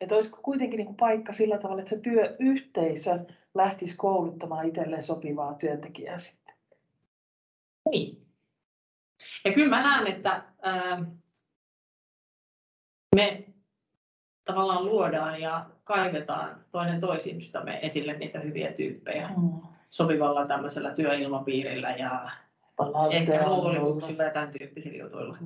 että 0.00 0.14
olisiko 0.14 0.38
kuitenkin 0.42 0.76
niin 0.76 0.94
paikka 0.94 1.32
sillä 1.32 1.58
tavalla, 1.58 1.82
että 1.82 1.90
se 1.90 2.00
työyhteisö 2.00 3.18
lähtisi 3.54 3.96
kouluttamaan 3.96 4.68
itselleen 4.68 5.04
sopivaa 5.04 5.54
työntekijää 5.54 6.18
sitten. 6.18 6.54
Niin. 7.90 8.31
Ja 9.44 9.52
kyllä 9.52 9.76
mä 9.76 9.82
näen, 9.82 10.06
että 10.06 10.42
ää, 10.62 11.04
me 13.16 13.44
tavallaan 14.44 14.84
luodaan 14.84 15.40
ja 15.40 15.66
kaivetaan 15.84 16.64
toinen 16.70 17.00
toisistamme 17.00 17.78
esille 17.82 18.12
niitä 18.12 18.40
hyviä 18.40 18.72
tyyppejä 18.72 19.28
mm. 19.28 19.60
sopivalla 19.90 20.46
tämmöisellä 20.46 20.94
työilmapiirillä 20.94 21.90
ja 21.90 22.30
ehkä 23.10 23.48
luovutuksilla 23.48 24.22
ja 24.22 24.30
tämän 24.30 24.52
tyyppisillä 24.58 25.04
jutuilla. 25.04 25.38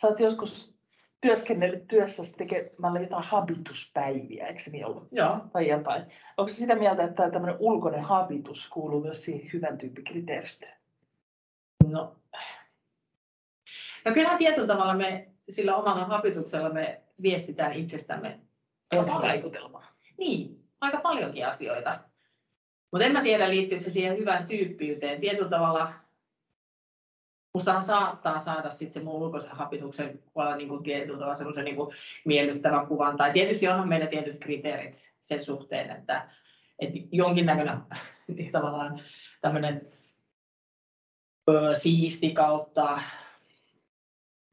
Sä 0.00 0.08
oot 0.08 0.20
joskus 0.20 0.75
työskennellyt 1.26 1.86
työssä 1.86 2.22
tekemällä 2.38 3.00
jotain 3.00 3.24
habituspäiviä, 3.24 4.46
eikö 4.46 4.60
se 4.60 4.70
niin 4.70 4.86
ollut? 4.86 5.08
Joo. 5.12 5.38
Tai 5.52 5.68
jotain. 5.68 6.02
Onko 6.36 6.48
se 6.48 6.54
sitä 6.54 6.74
mieltä, 6.74 7.04
että 7.04 7.30
tämmöinen 7.30 7.56
ulkoinen 7.58 8.00
habitus 8.00 8.68
kuuluu 8.68 9.00
myös 9.00 9.24
siihen 9.24 9.50
hyvän 9.52 9.78
tyypin 9.78 10.04
kriteeristöön? 10.04 10.72
No, 11.90 12.16
no 14.04 14.12
kyllähän 14.14 14.38
tietyllä 14.38 14.66
tavalla 14.66 14.94
me 14.94 15.28
sillä 15.48 15.76
omalla 15.76 16.04
habituksella 16.04 16.68
me 16.68 17.00
viestitään 17.22 17.72
itsestämme 17.72 18.40
ensivaikutelmaa. 18.92 19.86
Niin, 20.18 20.64
aika 20.80 21.00
paljonkin 21.00 21.46
asioita. 21.46 22.00
Mutta 22.92 23.06
en 23.06 23.12
mä 23.12 23.22
tiedä, 23.22 23.50
liittyykö 23.50 23.84
se 23.84 23.90
siihen 23.90 24.18
hyvän 24.18 24.46
tyyppiyteen. 24.46 25.20
Tietyllä 25.20 25.48
tavalla 25.48 25.92
mustahan 27.56 27.84
saattaa 27.84 28.40
saada 28.40 28.70
sit 28.70 28.92
se 28.92 29.00
mun 29.00 29.14
ulkoisen 29.14 29.50
hapituksen 29.50 30.22
puolella 30.32 30.56
niin 30.56 30.82
tietyllä 30.82 31.18
tavalla 31.18 31.36
semmoisen 31.36 31.64
niin 31.64 31.76
miellyttävän 32.24 32.86
kuvan. 32.86 33.16
Tai 33.16 33.32
tietysti 33.32 33.68
onhan 33.68 33.88
meillä 33.88 34.06
tietyt 34.06 34.38
kriteerit 34.40 35.12
sen 35.24 35.44
suhteen, 35.44 35.90
että, 35.90 36.28
että 36.78 36.98
jonkinnäköinen 37.12 37.78
niin 38.36 38.52
tavallaan 38.52 39.00
tämmöinen 39.40 39.88
siisti 41.74 42.30
kautta 42.30 42.98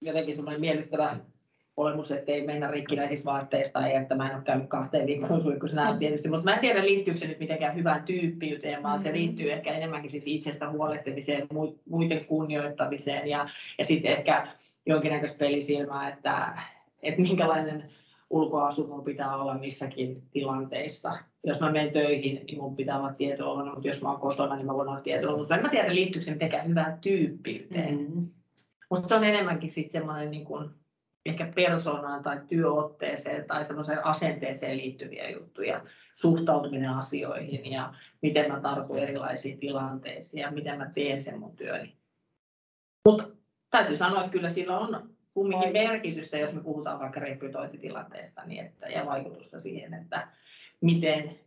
jotenkin 0.02 0.36
semmoinen 0.36 0.62
miellyttävä 0.62 1.18
olemus, 1.78 2.12
ettei 2.12 2.46
mennä 2.46 2.72
rikki 2.72 2.96
näissä 2.96 3.26
vaatteissa 3.26 3.74
tai 3.74 3.96
että 3.96 4.16
mä 4.16 4.30
en 4.30 4.36
ole 4.36 4.44
käynyt 4.44 4.70
kahteen 4.70 5.08
viikkoon 5.08 5.42
suihkussa 5.42 5.76
näin 5.76 6.00
tietysti, 6.00 6.30
mutta 6.30 6.44
mä 6.44 6.54
en 6.54 6.62
tiedä 6.62 6.86
liittyykö 6.86 7.20
se 7.20 7.28
nyt 7.28 7.40
mitenkään 7.40 7.76
hyvään 7.76 8.04
tyyppiyteen, 8.04 8.84
vaan 8.84 9.00
se 9.00 9.14
liittyy 9.14 9.52
ehkä 9.52 9.74
enemmänkin 9.74 10.12
sit 10.12 10.24
itsestä 10.26 10.70
huolehtimiseen, 10.70 11.48
muiden 11.90 12.26
kunnioittamiseen 12.26 13.28
ja, 13.28 13.48
ja 13.78 13.86
sitten 13.86 14.12
ehkä 14.12 14.48
jonkinnäköistä 14.86 15.40
pelisilmää, 15.40 16.10
että, 16.10 16.58
että 17.04 17.22
minkälainen 17.22 17.92
ulkoasu 18.30 18.88
mun 18.88 19.04
pitää 19.04 19.36
olla 19.36 19.58
missäkin 19.58 20.24
tilanteissa. 20.32 21.18
Jos 21.44 21.60
mä 21.60 21.72
menen 21.72 21.94
töihin, 21.94 22.46
niin 22.46 22.58
mun 22.58 22.76
pitää 22.76 23.00
olla 23.00 23.14
tietoa, 23.14 23.66
mutta 23.66 23.88
jos 23.88 24.02
mä 24.02 24.12
oon 24.12 24.22
kotona, 24.22 24.56
niin 24.56 24.66
mä 24.66 24.74
voin 24.74 24.90
olla 24.90 25.02
tietoa, 25.02 25.38
mutta 25.38 25.56
en 25.56 25.62
mä 25.62 25.70
tiedä 25.70 25.96
liittyykö 25.96 26.26
se 26.26 26.32
mitenkään 26.32 26.68
hyvään 26.68 26.98
tyyppiyteen. 27.02 27.98
Mm-hmm. 27.98 28.30
Mutta 28.90 29.08
se 29.08 29.16
on 29.16 29.24
enemmänkin 29.24 29.70
sitten 29.70 29.92
semmoinen 29.92 30.32
niin 30.32 30.46
kuin 30.46 30.70
ehkä 31.26 31.52
persoonaan 31.56 32.24
tai 32.24 32.42
työotteeseen 32.48 33.46
tai 33.46 33.66
semmoiseen 33.66 34.06
asenteeseen 34.06 34.78
liittyviä 34.78 35.30
juttuja, 35.30 35.82
suhtautuminen 36.16 36.90
asioihin 36.90 37.72
ja 37.72 37.94
miten 38.22 38.52
mä 38.52 38.60
tartun 38.60 39.00
erilaisiin 39.00 39.60
tilanteisiin 39.60 40.42
ja 40.42 40.52
miten 40.52 40.78
mä 40.78 40.92
teen 40.96 41.22
sen 41.22 41.40
mun 41.40 41.56
työni. 41.56 41.96
Mutta 43.06 43.24
täytyy 43.70 43.98
sanoa, 43.98 44.20
että 44.20 44.32
kyllä 44.32 44.50
sillä 44.50 44.80
on 44.80 45.10
kumminkin 45.34 45.74
merkitystä, 45.74 46.38
jos 46.38 46.54
me 46.54 46.62
puhutaan 46.62 47.00
vaikka 47.00 47.20
rekrytointitilanteesta 47.20 48.42
niin 48.46 48.66
että, 48.66 48.88
ja 48.88 49.06
vaikutusta 49.06 49.60
siihen, 49.60 49.94
että 49.94 50.28
miten, 50.82 51.40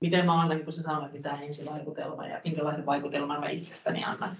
miten 0.00 0.26
mä 0.26 0.40
annan, 0.40 0.56
niin 0.56 0.64
kuin 0.64 0.74
sä 0.74 0.82
sanoit, 0.82 1.12
mitä 1.12 1.38
ensivaikutelma 1.40 2.26
ja 2.26 2.40
minkälaisen 2.44 2.86
vaikutelman 2.86 3.40
mä 3.40 3.48
itsestäni 3.48 4.04
annan. 4.04 4.36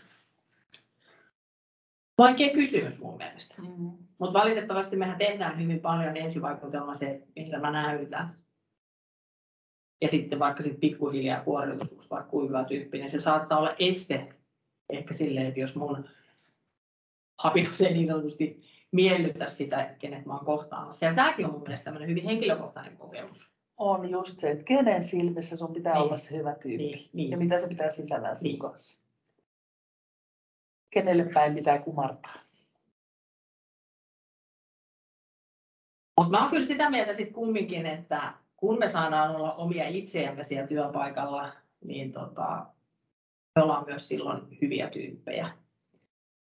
Vaikea 2.18 2.54
kysymys 2.54 3.00
mun 3.00 3.16
mielestä. 3.16 3.54
Mm. 3.62 3.92
Mutta 4.18 4.38
valitettavasti 4.38 4.96
mehän 4.96 5.18
tehdään 5.18 5.60
hyvin 5.62 5.80
paljon 5.80 6.16
ensivaikutelma 6.16 6.94
se, 6.94 7.22
mitä 7.36 7.58
mä 7.58 7.70
näytän. 7.70 8.36
Ja 10.02 10.08
sitten 10.08 10.38
vaikka 10.38 10.62
sitten 10.62 10.80
pikkuhiljaa 10.80 11.44
kuoriutus, 11.44 12.10
vaikka 12.10 12.30
kuiva 12.30 12.64
tyyppi, 12.64 12.98
niin 12.98 13.10
se 13.10 13.20
saattaa 13.20 13.58
olla 13.58 13.74
este 13.78 14.34
ehkä 14.88 15.14
silleen, 15.14 15.46
että 15.46 15.60
jos 15.60 15.76
mun 15.76 16.08
hapitus 17.38 17.80
ei 17.80 17.92
niin 17.92 18.06
sanotusti 18.06 18.62
miellytä 18.92 19.48
sitä, 19.48 19.94
kenet 19.98 20.26
mä 20.26 20.36
oon 20.36 20.44
kohtaamassa. 20.44 21.06
Ja 21.06 21.14
tämäkin 21.14 21.46
on 21.46 21.52
mun 21.52 21.62
mielestä 21.62 21.84
tämmöinen 21.84 22.08
hyvin 22.08 22.24
henkilökohtainen 22.24 22.96
kokemus. 22.96 23.54
On 23.76 24.10
just 24.10 24.38
se, 24.38 24.50
että 24.50 24.64
kenen 24.64 25.02
silmissä 25.02 25.56
sun 25.56 25.72
pitää 25.72 25.94
niin. 25.94 26.02
olla 26.02 26.16
se 26.16 26.36
hyvä 26.36 26.54
tyyppi. 26.54 26.76
Niin, 26.76 27.10
niin. 27.12 27.30
Ja 27.30 27.36
mitä 27.36 27.60
se 27.60 27.68
pitää 27.68 27.90
sisällään 27.90 28.36
niin. 28.42 28.58
kanssa 28.58 29.03
kenelle 30.94 31.24
päin 31.34 31.54
pitää 31.54 31.78
kumartaa. 31.78 32.34
Mutta 36.20 36.30
mä 36.30 36.40
oon 36.40 36.50
kyllä 36.50 36.66
sitä 36.66 36.90
mieltä 36.90 37.14
sitten 37.14 37.34
kumminkin, 37.34 37.86
että 37.86 38.34
kun 38.56 38.78
me 38.78 38.88
saadaan 38.88 39.36
olla 39.36 39.52
omia 39.52 39.88
itseämme 39.88 40.44
siellä 40.44 40.66
työpaikalla, 40.68 41.52
niin 41.84 42.12
tota, 42.12 42.66
me 43.56 43.62
ollaan 43.62 43.84
myös 43.86 44.08
silloin 44.08 44.58
hyviä 44.62 44.90
tyyppejä. 44.90 45.50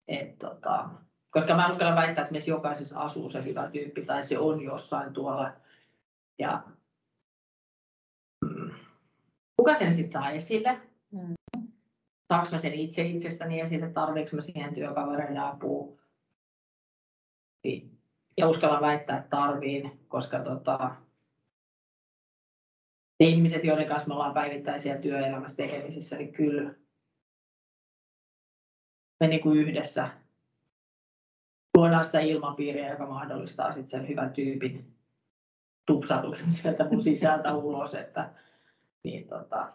Et 0.08 0.38
tota, 0.38 0.88
koska 1.30 1.56
mä 1.56 1.68
uskalla 1.68 1.96
väittää, 1.96 2.22
että 2.22 2.32
meissä 2.32 2.50
jokaisessa 2.50 3.00
asuu 3.00 3.30
se 3.30 3.44
hyvä 3.44 3.70
tyyppi 3.70 4.04
tai 4.04 4.24
se 4.24 4.38
on 4.38 4.60
jossain 4.60 5.12
tuolla. 5.12 5.52
Ja 6.38 6.62
mm, 8.44 8.70
kuka 9.56 9.74
sen 9.74 9.92
sitten 9.92 10.12
saa 10.12 10.30
esille? 10.30 10.80
Mm. 11.12 11.65
Saanko 12.28 12.48
mä 12.52 12.58
sen 12.58 12.74
itse 12.74 13.02
itsestäni 13.02 13.60
esille, 13.60 13.90
tarvitsenko 13.90 14.36
mä 14.36 14.42
siihen 14.42 14.74
työkavereille 14.74 15.38
apua? 15.38 15.96
Ja 18.36 18.48
uskallan 18.48 18.80
väittää, 18.80 19.18
että 19.18 19.36
tarviin, 19.36 20.00
koska 20.08 20.38
tota, 20.38 20.96
ne 23.20 23.26
ihmiset, 23.26 23.64
joiden 23.64 23.88
kanssa 23.88 24.08
me 24.08 24.14
ollaan 24.14 24.34
päivittäisiä 24.34 24.98
työelämässä 24.98 25.56
tekemisissä, 25.56 26.16
niin 26.16 26.32
kyllä 26.32 26.74
me 29.20 29.28
niin 29.28 29.40
kuin 29.40 29.58
yhdessä 29.58 30.10
luodaan 31.76 32.04
sitä 32.04 32.20
ilmapiiriä, 32.20 32.90
joka 32.90 33.06
mahdollistaa 33.06 33.72
sitten 33.72 33.88
sen 33.88 34.08
hyvän 34.08 34.32
tyypin 34.32 34.96
tupsatuksen 35.86 36.52
sieltä 36.52 36.88
mun 36.90 37.02
sisältä 37.02 37.54
ulos. 37.54 37.94
Että, 37.94 38.30
niin 39.02 39.28
tota. 39.28 39.72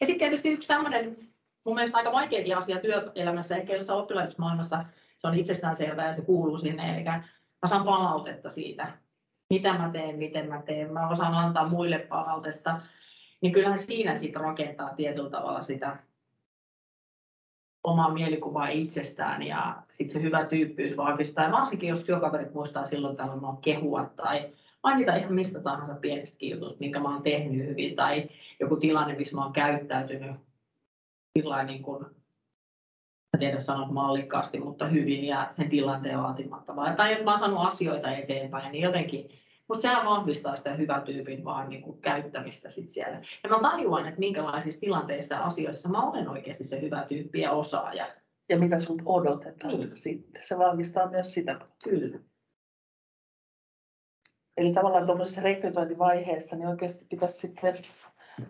Ja 0.00 0.06
sitten 0.06 0.18
tietysti 0.18 0.48
yksi 0.48 0.68
tämmöinen 0.68 1.16
mun 1.64 1.74
mielestä 1.74 1.98
aika 1.98 2.12
vaikeakin 2.12 2.56
asia 2.56 2.80
työelämässä, 2.80 3.56
ehkä 3.56 3.76
jossain 3.76 3.98
oppilaitosmaailmassa 3.98 4.84
se 5.18 5.26
on 5.26 5.34
itsestäänselvää 5.34 6.08
ja 6.08 6.14
se 6.14 6.22
kuuluu 6.22 6.58
sinne, 6.58 6.94
eli 6.94 7.04
mä 7.04 7.22
saan 7.66 7.84
palautetta 7.84 8.50
siitä, 8.50 8.98
mitä 9.50 9.72
mä 9.72 9.90
teen, 9.92 10.18
miten 10.18 10.48
mä 10.48 10.62
teen, 10.62 10.92
mä 10.92 11.08
osaan 11.08 11.34
antaa 11.34 11.68
muille 11.68 11.98
palautetta, 11.98 12.80
niin 13.40 13.52
kyllähän 13.52 13.78
siinä 13.78 14.16
sitten 14.16 14.42
rakentaa 14.42 14.94
tietyllä 14.94 15.30
tavalla 15.30 15.62
sitä 15.62 15.96
omaa 17.84 18.12
mielikuvaa 18.12 18.68
itsestään 18.68 19.42
ja 19.42 19.82
sitten 19.90 20.12
se 20.12 20.22
hyvä 20.22 20.44
tyyppiys 20.44 20.96
vahvistaa. 20.96 21.44
Ja 21.44 21.52
varsinkin 21.52 21.88
jos 21.88 22.04
työkaverit 22.04 22.54
muistaa 22.54 22.86
silloin 22.86 23.16
tällöin 23.16 23.56
kehua 23.62 24.10
tai 24.16 24.52
mainita 24.86 25.16
ihan 25.16 25.34
mistä 25.34 25.60
tahansa 25.60 25.94
pienestä 25.94 26.46
jutusta, 26.46 26.78
minkä 26.80 27.00
mä 27.00 27.12
oon 27.12 27.22
tehnyt 27.22 27.66
hyvin 27.66 27.96
tai 27.96 28.28
joku 28.60 28.76
tilanne, 28.76 29.14
missä 29.14 29.36
mä 29.36 29.44
oon 29.44 29.52
käyttäytynyt 29.52 30.36
niin 31.66 31.82
kuin, 31.82 32.04
en 33.34 33.40
tiedä 33.40 33.60
sanot 33.60 33.90
mallikkaasti, 33.90 34.60
mutta 34.60 34.88
hyvin 34.88 35.24
ja 35.24 35.48
sen 35.50 35.68
tilanteen 35.68 36.18
vaatimatta. 36.18 36.74
Tai 36.96 37.12
että 37.12 37.24
mä 37.24 37.30
oon 37.30 37.40
saanut 37.40 37.66
asioita 37.66 38.16
eteenpäin, 38.16 38.72
niin 38.72 38.82
jotenkin 38.82 39.30
mutta 39.68 39.82
sehän 39.82 40.06
vahvistaa 40.06 40.56
sitä 40.56 40.74
hyvän 40.74 41.02
tyypin 41.02 41.44
vaan 41.44 41.68
niin 41.68 41.82
kuin 41.82 42.00
käyttämistä 42.00 42.70
sit 42.70 42.90
siellä. 42.90 43.20
Ja 43.44 43.50
mä 43.50 43.70
tajuan, 43.70 44.08
että 44.08 44.20
minkälaisissa 44.20 44.80
tilanteissa 44.80 45.34
ja 45.34 45.44
asioissa 45.44 45.88
mä 45.88 46.02
olen 46.02 46.28
oikeasti 46.28 46.64
se 46.64 46.80
hyvä 46.80 47.04
tyyppi 47.08 47.40
ja 47.40 47.52
osaaja. 47.52 48.06
Ja 48.48 48.58
mitä 48.58 48.78
sinulta 48.78 49.02
odotetaan 49.06 49.80
niin. 49.80 49.96
sitten. 49.96 50.42
Se 50.44 50.58
vahvistaa 50.58 51.10
myös 51.10 51.34
sitä. 51.34 51.60
Kyllä. 51.84 52.18
Eli 54.56 54.72
tavallaan 54.72 55.06
tuollaisessa 55.06 55.40
rekrytointivaiheessa 55.40 56.56
niin 56.56 56.68
oikeasti 56.68 57.06
pitäisi 57.08 57.38
sitten 57.38 57.74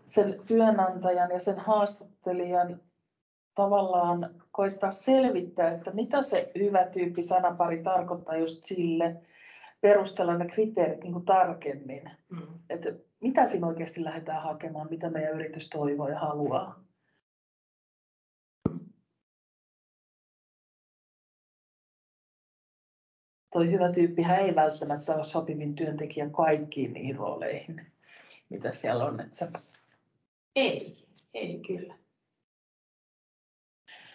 sen 0.04 0.40
työnantajan 0.46 1.30
ja 1.30 1.40
sen 1.40 1.58
haastattelijan 1.58 2.80
tavallaan 3.54 4.34
koittaa 4.52 4.90
selvittää, 4.90 5.70
että 5.70 5.90
mitä 5.90 6.22
se 6.22 6.50
hyvä 6.58 6.84
tyyppi 6.84 7.22
sanapari 7.22 7.82
tarkoittaa 7.82 8.36
just 8.36 8.64
sille, 8.64 9.16
perustella 9.80 10.38
ne 10.38 10.46
kriteerit 10.46 11.02
niin 11.02 11.12
kuin 11.12 11.24
tarkemmin. 11.24 12.10
Mm. 12.30 12.46
Että 12.70 12.92
mitä 13.20 13.46
siinä 13.46 13.66
oikeasti 13.66 14.04
lähdetään 14.04 14.42
hakemaan, 14.42 14.86
mitä 14.90 15.10
meidän 15.10 15.34
yritys 15.34 15.70
toivoo 15.70 16.08
ja 16.08 16.18
haluaa. 16.18 16.85
Toi 23.56 23.70
hyvä 23.70 23.92
tyyppi 23.92 24.22
ei 24.46 24.54
välttämättä 24.54 25.14
ole 25.14 25.24
sopivin 25.24 25.74
työntekijä 25.74 26.30
kaikkiin 26.30 26.92
niihin 26.92 27.16
rooleihin, 27.16 27.86
mitä 28.48 28.72
siellä 28.72 29.04
on. 29.04 29.20
Että... 29.20 29.48
Ei, 30.56 30.96
ei 31.34 31.60
kyllä. 31.66 31.94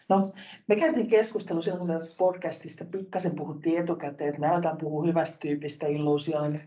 No, 0.10 0.34
me 0.68 0.76
käytiin 0.76 1.10
keskustelu 1.10 1.62
silloin, 1.62 1.88
kun 1.88 1.98
tästä 1.98 2.16
podcastista 2.18 2.86
pikkasen 2.86 3.36
puhuttiin 3.36 3.84
etukäteen, 3.84 4.30
että 4.30 4.42
me 4.42 4.48
aletaan 4.48 4.78
puhua 4.78 5.06
hyvästä 5.06 5.38
tyypistä 5.40 5.88
illuusioon, 5.88 6.60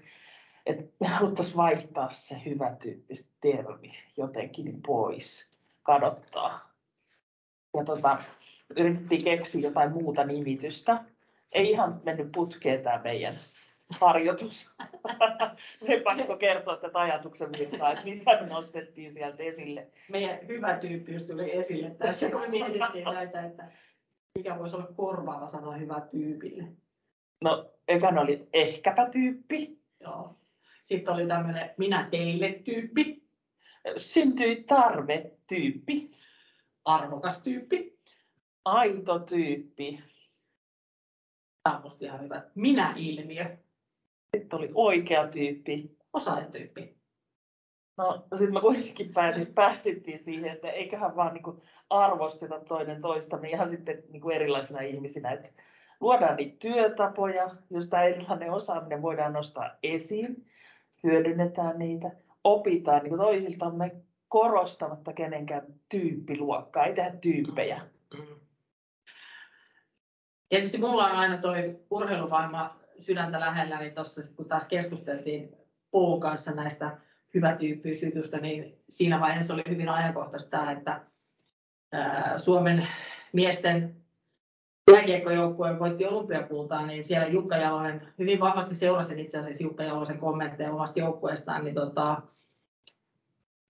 että 0.66 0.84
me 1.00 1.06
haluttaisiin 1.06 1.56
vaihtaa 1.56 2.10
se 2.10 2.42
hyvä 2.44 2.76
tyyppistä 2.82 3.30
termi 3.40 3.90
jotenkin 4.16 4.82
pois, 4.86 5.50
kadottaa. 5.82 6.72
Ja 7.76 7.84
tota, 7.84 8.22
yritettiin 8.76 9.24
keksiä 9.24 9.60
jotain 9.60 9.92
muuta 9.92 10.24
nimitystä. 10.24 11.04
Ei 11.52 11.70
ihan 11.70 12.00
mennyt 12.04 12.32
putkeen 12.32 12.82
tämä 12.82 13.00
meidän 13.04 13.34
harjoitus. 13.90 14.70
Me 15.88 16.00
pakko 16.00 16.36
kertoa 16.36 16.76
tätä 16.76 16.98
ajatuksen 16.98 17.52
virtaa, 17.52 17.92
että 17.92 18.04
mitä 18.04 18.40
me 18.40 18.46
nostettiin 18.46 19.10
sieltä 19.10 19.42
esille. 19.42 19.86
Meidän 20.10 20.38
hyvä 20.48 20.76
tyyppi 20.78 21.20
tuli 21.20 21.56
esille 21.56 21.90
tässä, 21.90 22.30
kun 22.30 22.40
me 22.40 22.48
mietittiin 22.48 23.04
näitä, 23.04 23.42
että 23.42 23.70
mikä 24.34 24.58
voisi 24.58 24.76
olla 24.76 24.88
korvaava 24.96 25.48
sana 25.48 25.72
hyvä 25.72 26.02
tyypille. 26.10 26.64
No, 27.40 27.70
ekan 27.88 28.18
oli 28.18 28.48
ehkäpä 28.52 29.08
tyyppi. 29.10 29.78
Joo. 30.00 30.36
Sitten 30.82 31.14
oli 31.14 31.26
tämmöinen 31.26 31.70
minä 31.76 32.08
teille 32.10 32.52
tyyppi. 32.64 33.24
Syntyi 33.96 34.64
tarve 34.64 35.30
tyyppi. 35.46 36.10
Arvokas 36.84 37.42
tyyppi. 37.42 37.98
Aito 38.64 39.18
tyyppi. 39.18 40.02
Tämä 41.64 41.80
on 41.84 41.90
ihan 42.00 42.20
hyvä. 42.20 42.42
Minä-ilmiö. 42.54 43.56
Sitten 44.36 44.58
oli 44.58 44.70
oikea 44.74 45.28
tyyppi. 45.28 45.96
Osaajatyyppi. 46.12 46.96
No 47.96 48.26
sitten 48.36 48.54
me 48.54 48.60
kuitenkin 48.60 49.12
päätin, 49.12 49.46
päätettiin 49.46 50.18
siihen, 50.18 50.52
että 50.52 50.70
eiköhän 50.70 51.16
vaan 51.16 51.34
niin 51.34 51.62
arvosteta 51.90 52.60
toinen 52.60 53.00
toista 53.00 53.36
niin 53.36 53.54
ihan 53.54 53.68
sitten 53.68 54.02
niin 54.10 54.32
erilaisina 54.32 54.80
ihmisinä. 54.80 55.32
Että 55.32 55.50
luodaan 56.00 56.36
niitä 56.36 56.56
työtapoja, 56.58 57.50
tämä 57.90 58.02
erilainen 58.02 58.52
osaaminen 58.52 59.02
voidaan 59.02 59.32
nostaa 59.32 59.70
esiin, 59.82 60.46
hyödynnetään 61.04 61.78
niitä, 61.78 62.10
opitaan 62.44 63.02
niin 63.02 63.16
toisiltamme 63.16 63.92
korostamatta 64.28 65.12
kenenkään 65.12 65.66
tyyppiluokkaa, 65.88 66.84
ei 66.84 66.94
tehdä 66.94 67.10
tyyppejä. 67.20 67.80
Mm. 68.18 68.43
Tietysti 70.48 70.78
mulla 70.78 71.04
on 71.04 71.16
aina 71.16 71.38
tuo 71.38 71.52
urheiluvaimaa 71.90 72.78
sydäntä 73.00 73.40
lähellä, 73.40 73.78
niin 73.78 73.94
tuossa 73.94 74.22
kun 74.36 74.48
taas 74.48 74.68
keskusteltiin 74.68 75.56
Puun 75.90 76.20
kanssa 76.20 76.50
näistä 76.52 76.96
hyvätyyppisyytystä, 77.34 78.38
niin 78.38 78.78
siinä 78.90 79.20
vaiheessa 79.20 79.54
oli 79.54 79.62
hyvin 79.68 79.88
ajankohtaista, 79.88 80.70
että 80.70 81.00
Suomen 82.36 82.88
miesten 83.32 83.96
jääkiekkojoukkue 84.92 85.78
voitti 85.78 86.06
olympiakultaa, 86.06 86.86
niin 86.86 87.04
siellä 87.04 87.26
Jukka 87.26 87.56
Jalonen, 87.56 88.08
hyvin 88.18 88.40
vahvasti 88.40 88.76
seurasin 88.76 89.18
itse 89.18 89.38
asiassa 89.38 89.62
Jukka 89.62 89.82
Jalosen 89.82 90.18
kommentteja 90.18 90.72
omasta 90.72 91.00
joukkueestaan, 91.00 91.64
niin 91.64 91.74
tota, 91.74 92.22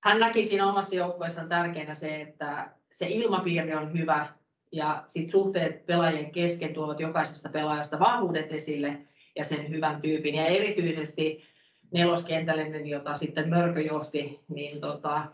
hän 0.05 0.21
näki 0.21 0.45
siinä 0.45 0.69
omassa 0.69 0.97
joukkueessaan 0.97 1.49
tärkeänä 1.49 1.95
se, 1.95 2.21
että 2.21 2.71
se 2.93 3.07
ilmapiiri 3.09 3.75
on 3.75 3.93
hyvä 3.93 4.29
ja 4.73 5.05
sit 5.09 5.31
suhteet 5.31 5.87
pelaajien 5.87 6.31
kesken 6.31 6.75
tuovat 6.75 7.01
jokaisesta 7.01 7.49
pelaajasta 7.49 7.99
vahvuudet 7.99 8.53
esille 8.53 8.99
ja 9.37 9.45
sen 9.45 9.71
hyvän 9.71 10.03
tyypin. 10.03 10.35
Ja 10.35 10.47
erityisesti 10.47 11.45
neloskentällinen, 11.93 12.87
jota 12.87 13.15
sitten 13.15 13.49
Mörkö 13.49 13.81
johti, 13.81 14.41
niin, 14.49 14.81
tota, 14.81 15.27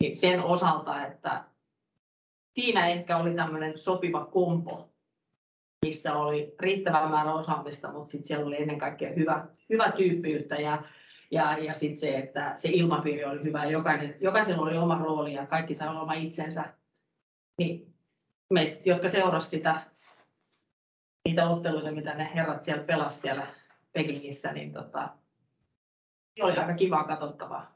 niin 0.00 0.16
sen 0.16 0.42
osalta, 0.42 1.06
että 1.06 1.44
siinä 2.54 2.88
ehkä 2.88 3.16
oli 3.16 3.34
tämmöinen 3.34 3.78
sopiva 3.78 4.24
kompo, 4.24 4.88
missä 5.86 6.16
oli 6.16 6.54
riittävä 6.60 7.08
määrä 7.08 7.34
osaamista, 7.34 7.92
mutta 7.92 8.10
sitten 8.10 8.26
siellä 8.26 8.46
oli 8.46 8.62
ennen 8.62 8.78
kaikkea 8.78 9.12
hyvä, 9.16 9.46
hyvä 9.70 9.92
tyyppiyttä 9.96 10.54
ja, 10.54 10.82
ja, 11.30 11.58
ja 11.58 11.74
sitten 11.74 11.96
se, 11.96 12.16
että 12.16 12.52
se 12.56 12.68
ilmapiiri 12.72 13.24
oli 13.24 13.42
hyvä 13.42 13.64
ja 13.64 13.70
jokainen, 13.70 14.16
jokaisella 14.20 14.62
oli 14.62 14.76
oma 14.76 14.98
rooli 14.98 15.34
ja 15.34 15.46
kaikki 15.46 15.74
sai 15.74 15.88
olla 15.88 16.00
oma 16.00 16.14
itsensä. 16.14 16.64
Niin 17.58 17.93
meistä, 18.54 18.82
jotka 18.84 19.08
seurasivat 19.08 19.50
sitä 19.50 19.80
niitä 21.24 21.48
otteluita, 21.48 21.92
mitä 21.92 22.14
ne 22.14 22.30
herrat 22.34 22.64
siellä 22.64 22.84
pelasivat 22.84 23.20
siellä 23.20 23.46
Pekingissä, 23.92 24.52
niin 24.52 24.72
tota, 24.72 25.08
oli 26.40 26.56
aika 26.56 26.74
kivaa 26.74 27.04
katsottavaa. 27.04 27.74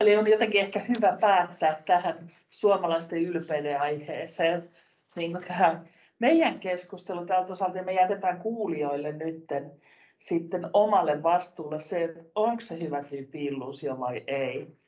Eli 0.00 0.16
on 0.16 0.28
jotenkin 0.28 0.60
ehkä 0.60 0.80
hyvä 0.80 1.16
päättää 1.20 1.82
tähän 1.86 2.30
suomalaisten 2.50 3.22
ylpeyden 3.22 3.80
aiheeseen, 3.80 4.70
niin 5.16 5.38
tähän 5.46 5.88
meidän 6.18 6.60
keskustelu 6.60 7.26
tältä 7.26 7.52
osalta 7.52 7.82
me 7.82 7.92
jätetään 7.92 8.40
kuulijoille 8.40 9.12
nytten 9.12 9.72
sitten 10.18 10.70
omalle 10.72 11.22
vastuulle 11.22 11.80
se, 11.80 12.04
että 12.04 12.20
onko 12.34 12.60
se 12.60 12.80
hyvä 12.80 13.02
tyyppi 13.02 13.44
illuusio 13.44 13.98
vai 13.98 14.24
ei. 14.26 14.78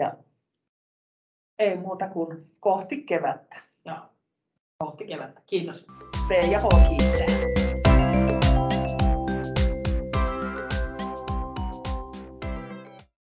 Ja 0.00 0.16
ei 1.58 1.76
muuta 1.76 2.08
kuin 2.08 2.50
kohti 2.60 3.02
kevättä. 3.02 3.67
Kohti 4.84 5.06
kevättä. 5.06 5.40
Kiitos. 5.46 5.86
P 6.28 6.30
ja 6.50 6.58
H 6.58 6.88
kiittää. 6.88 7.57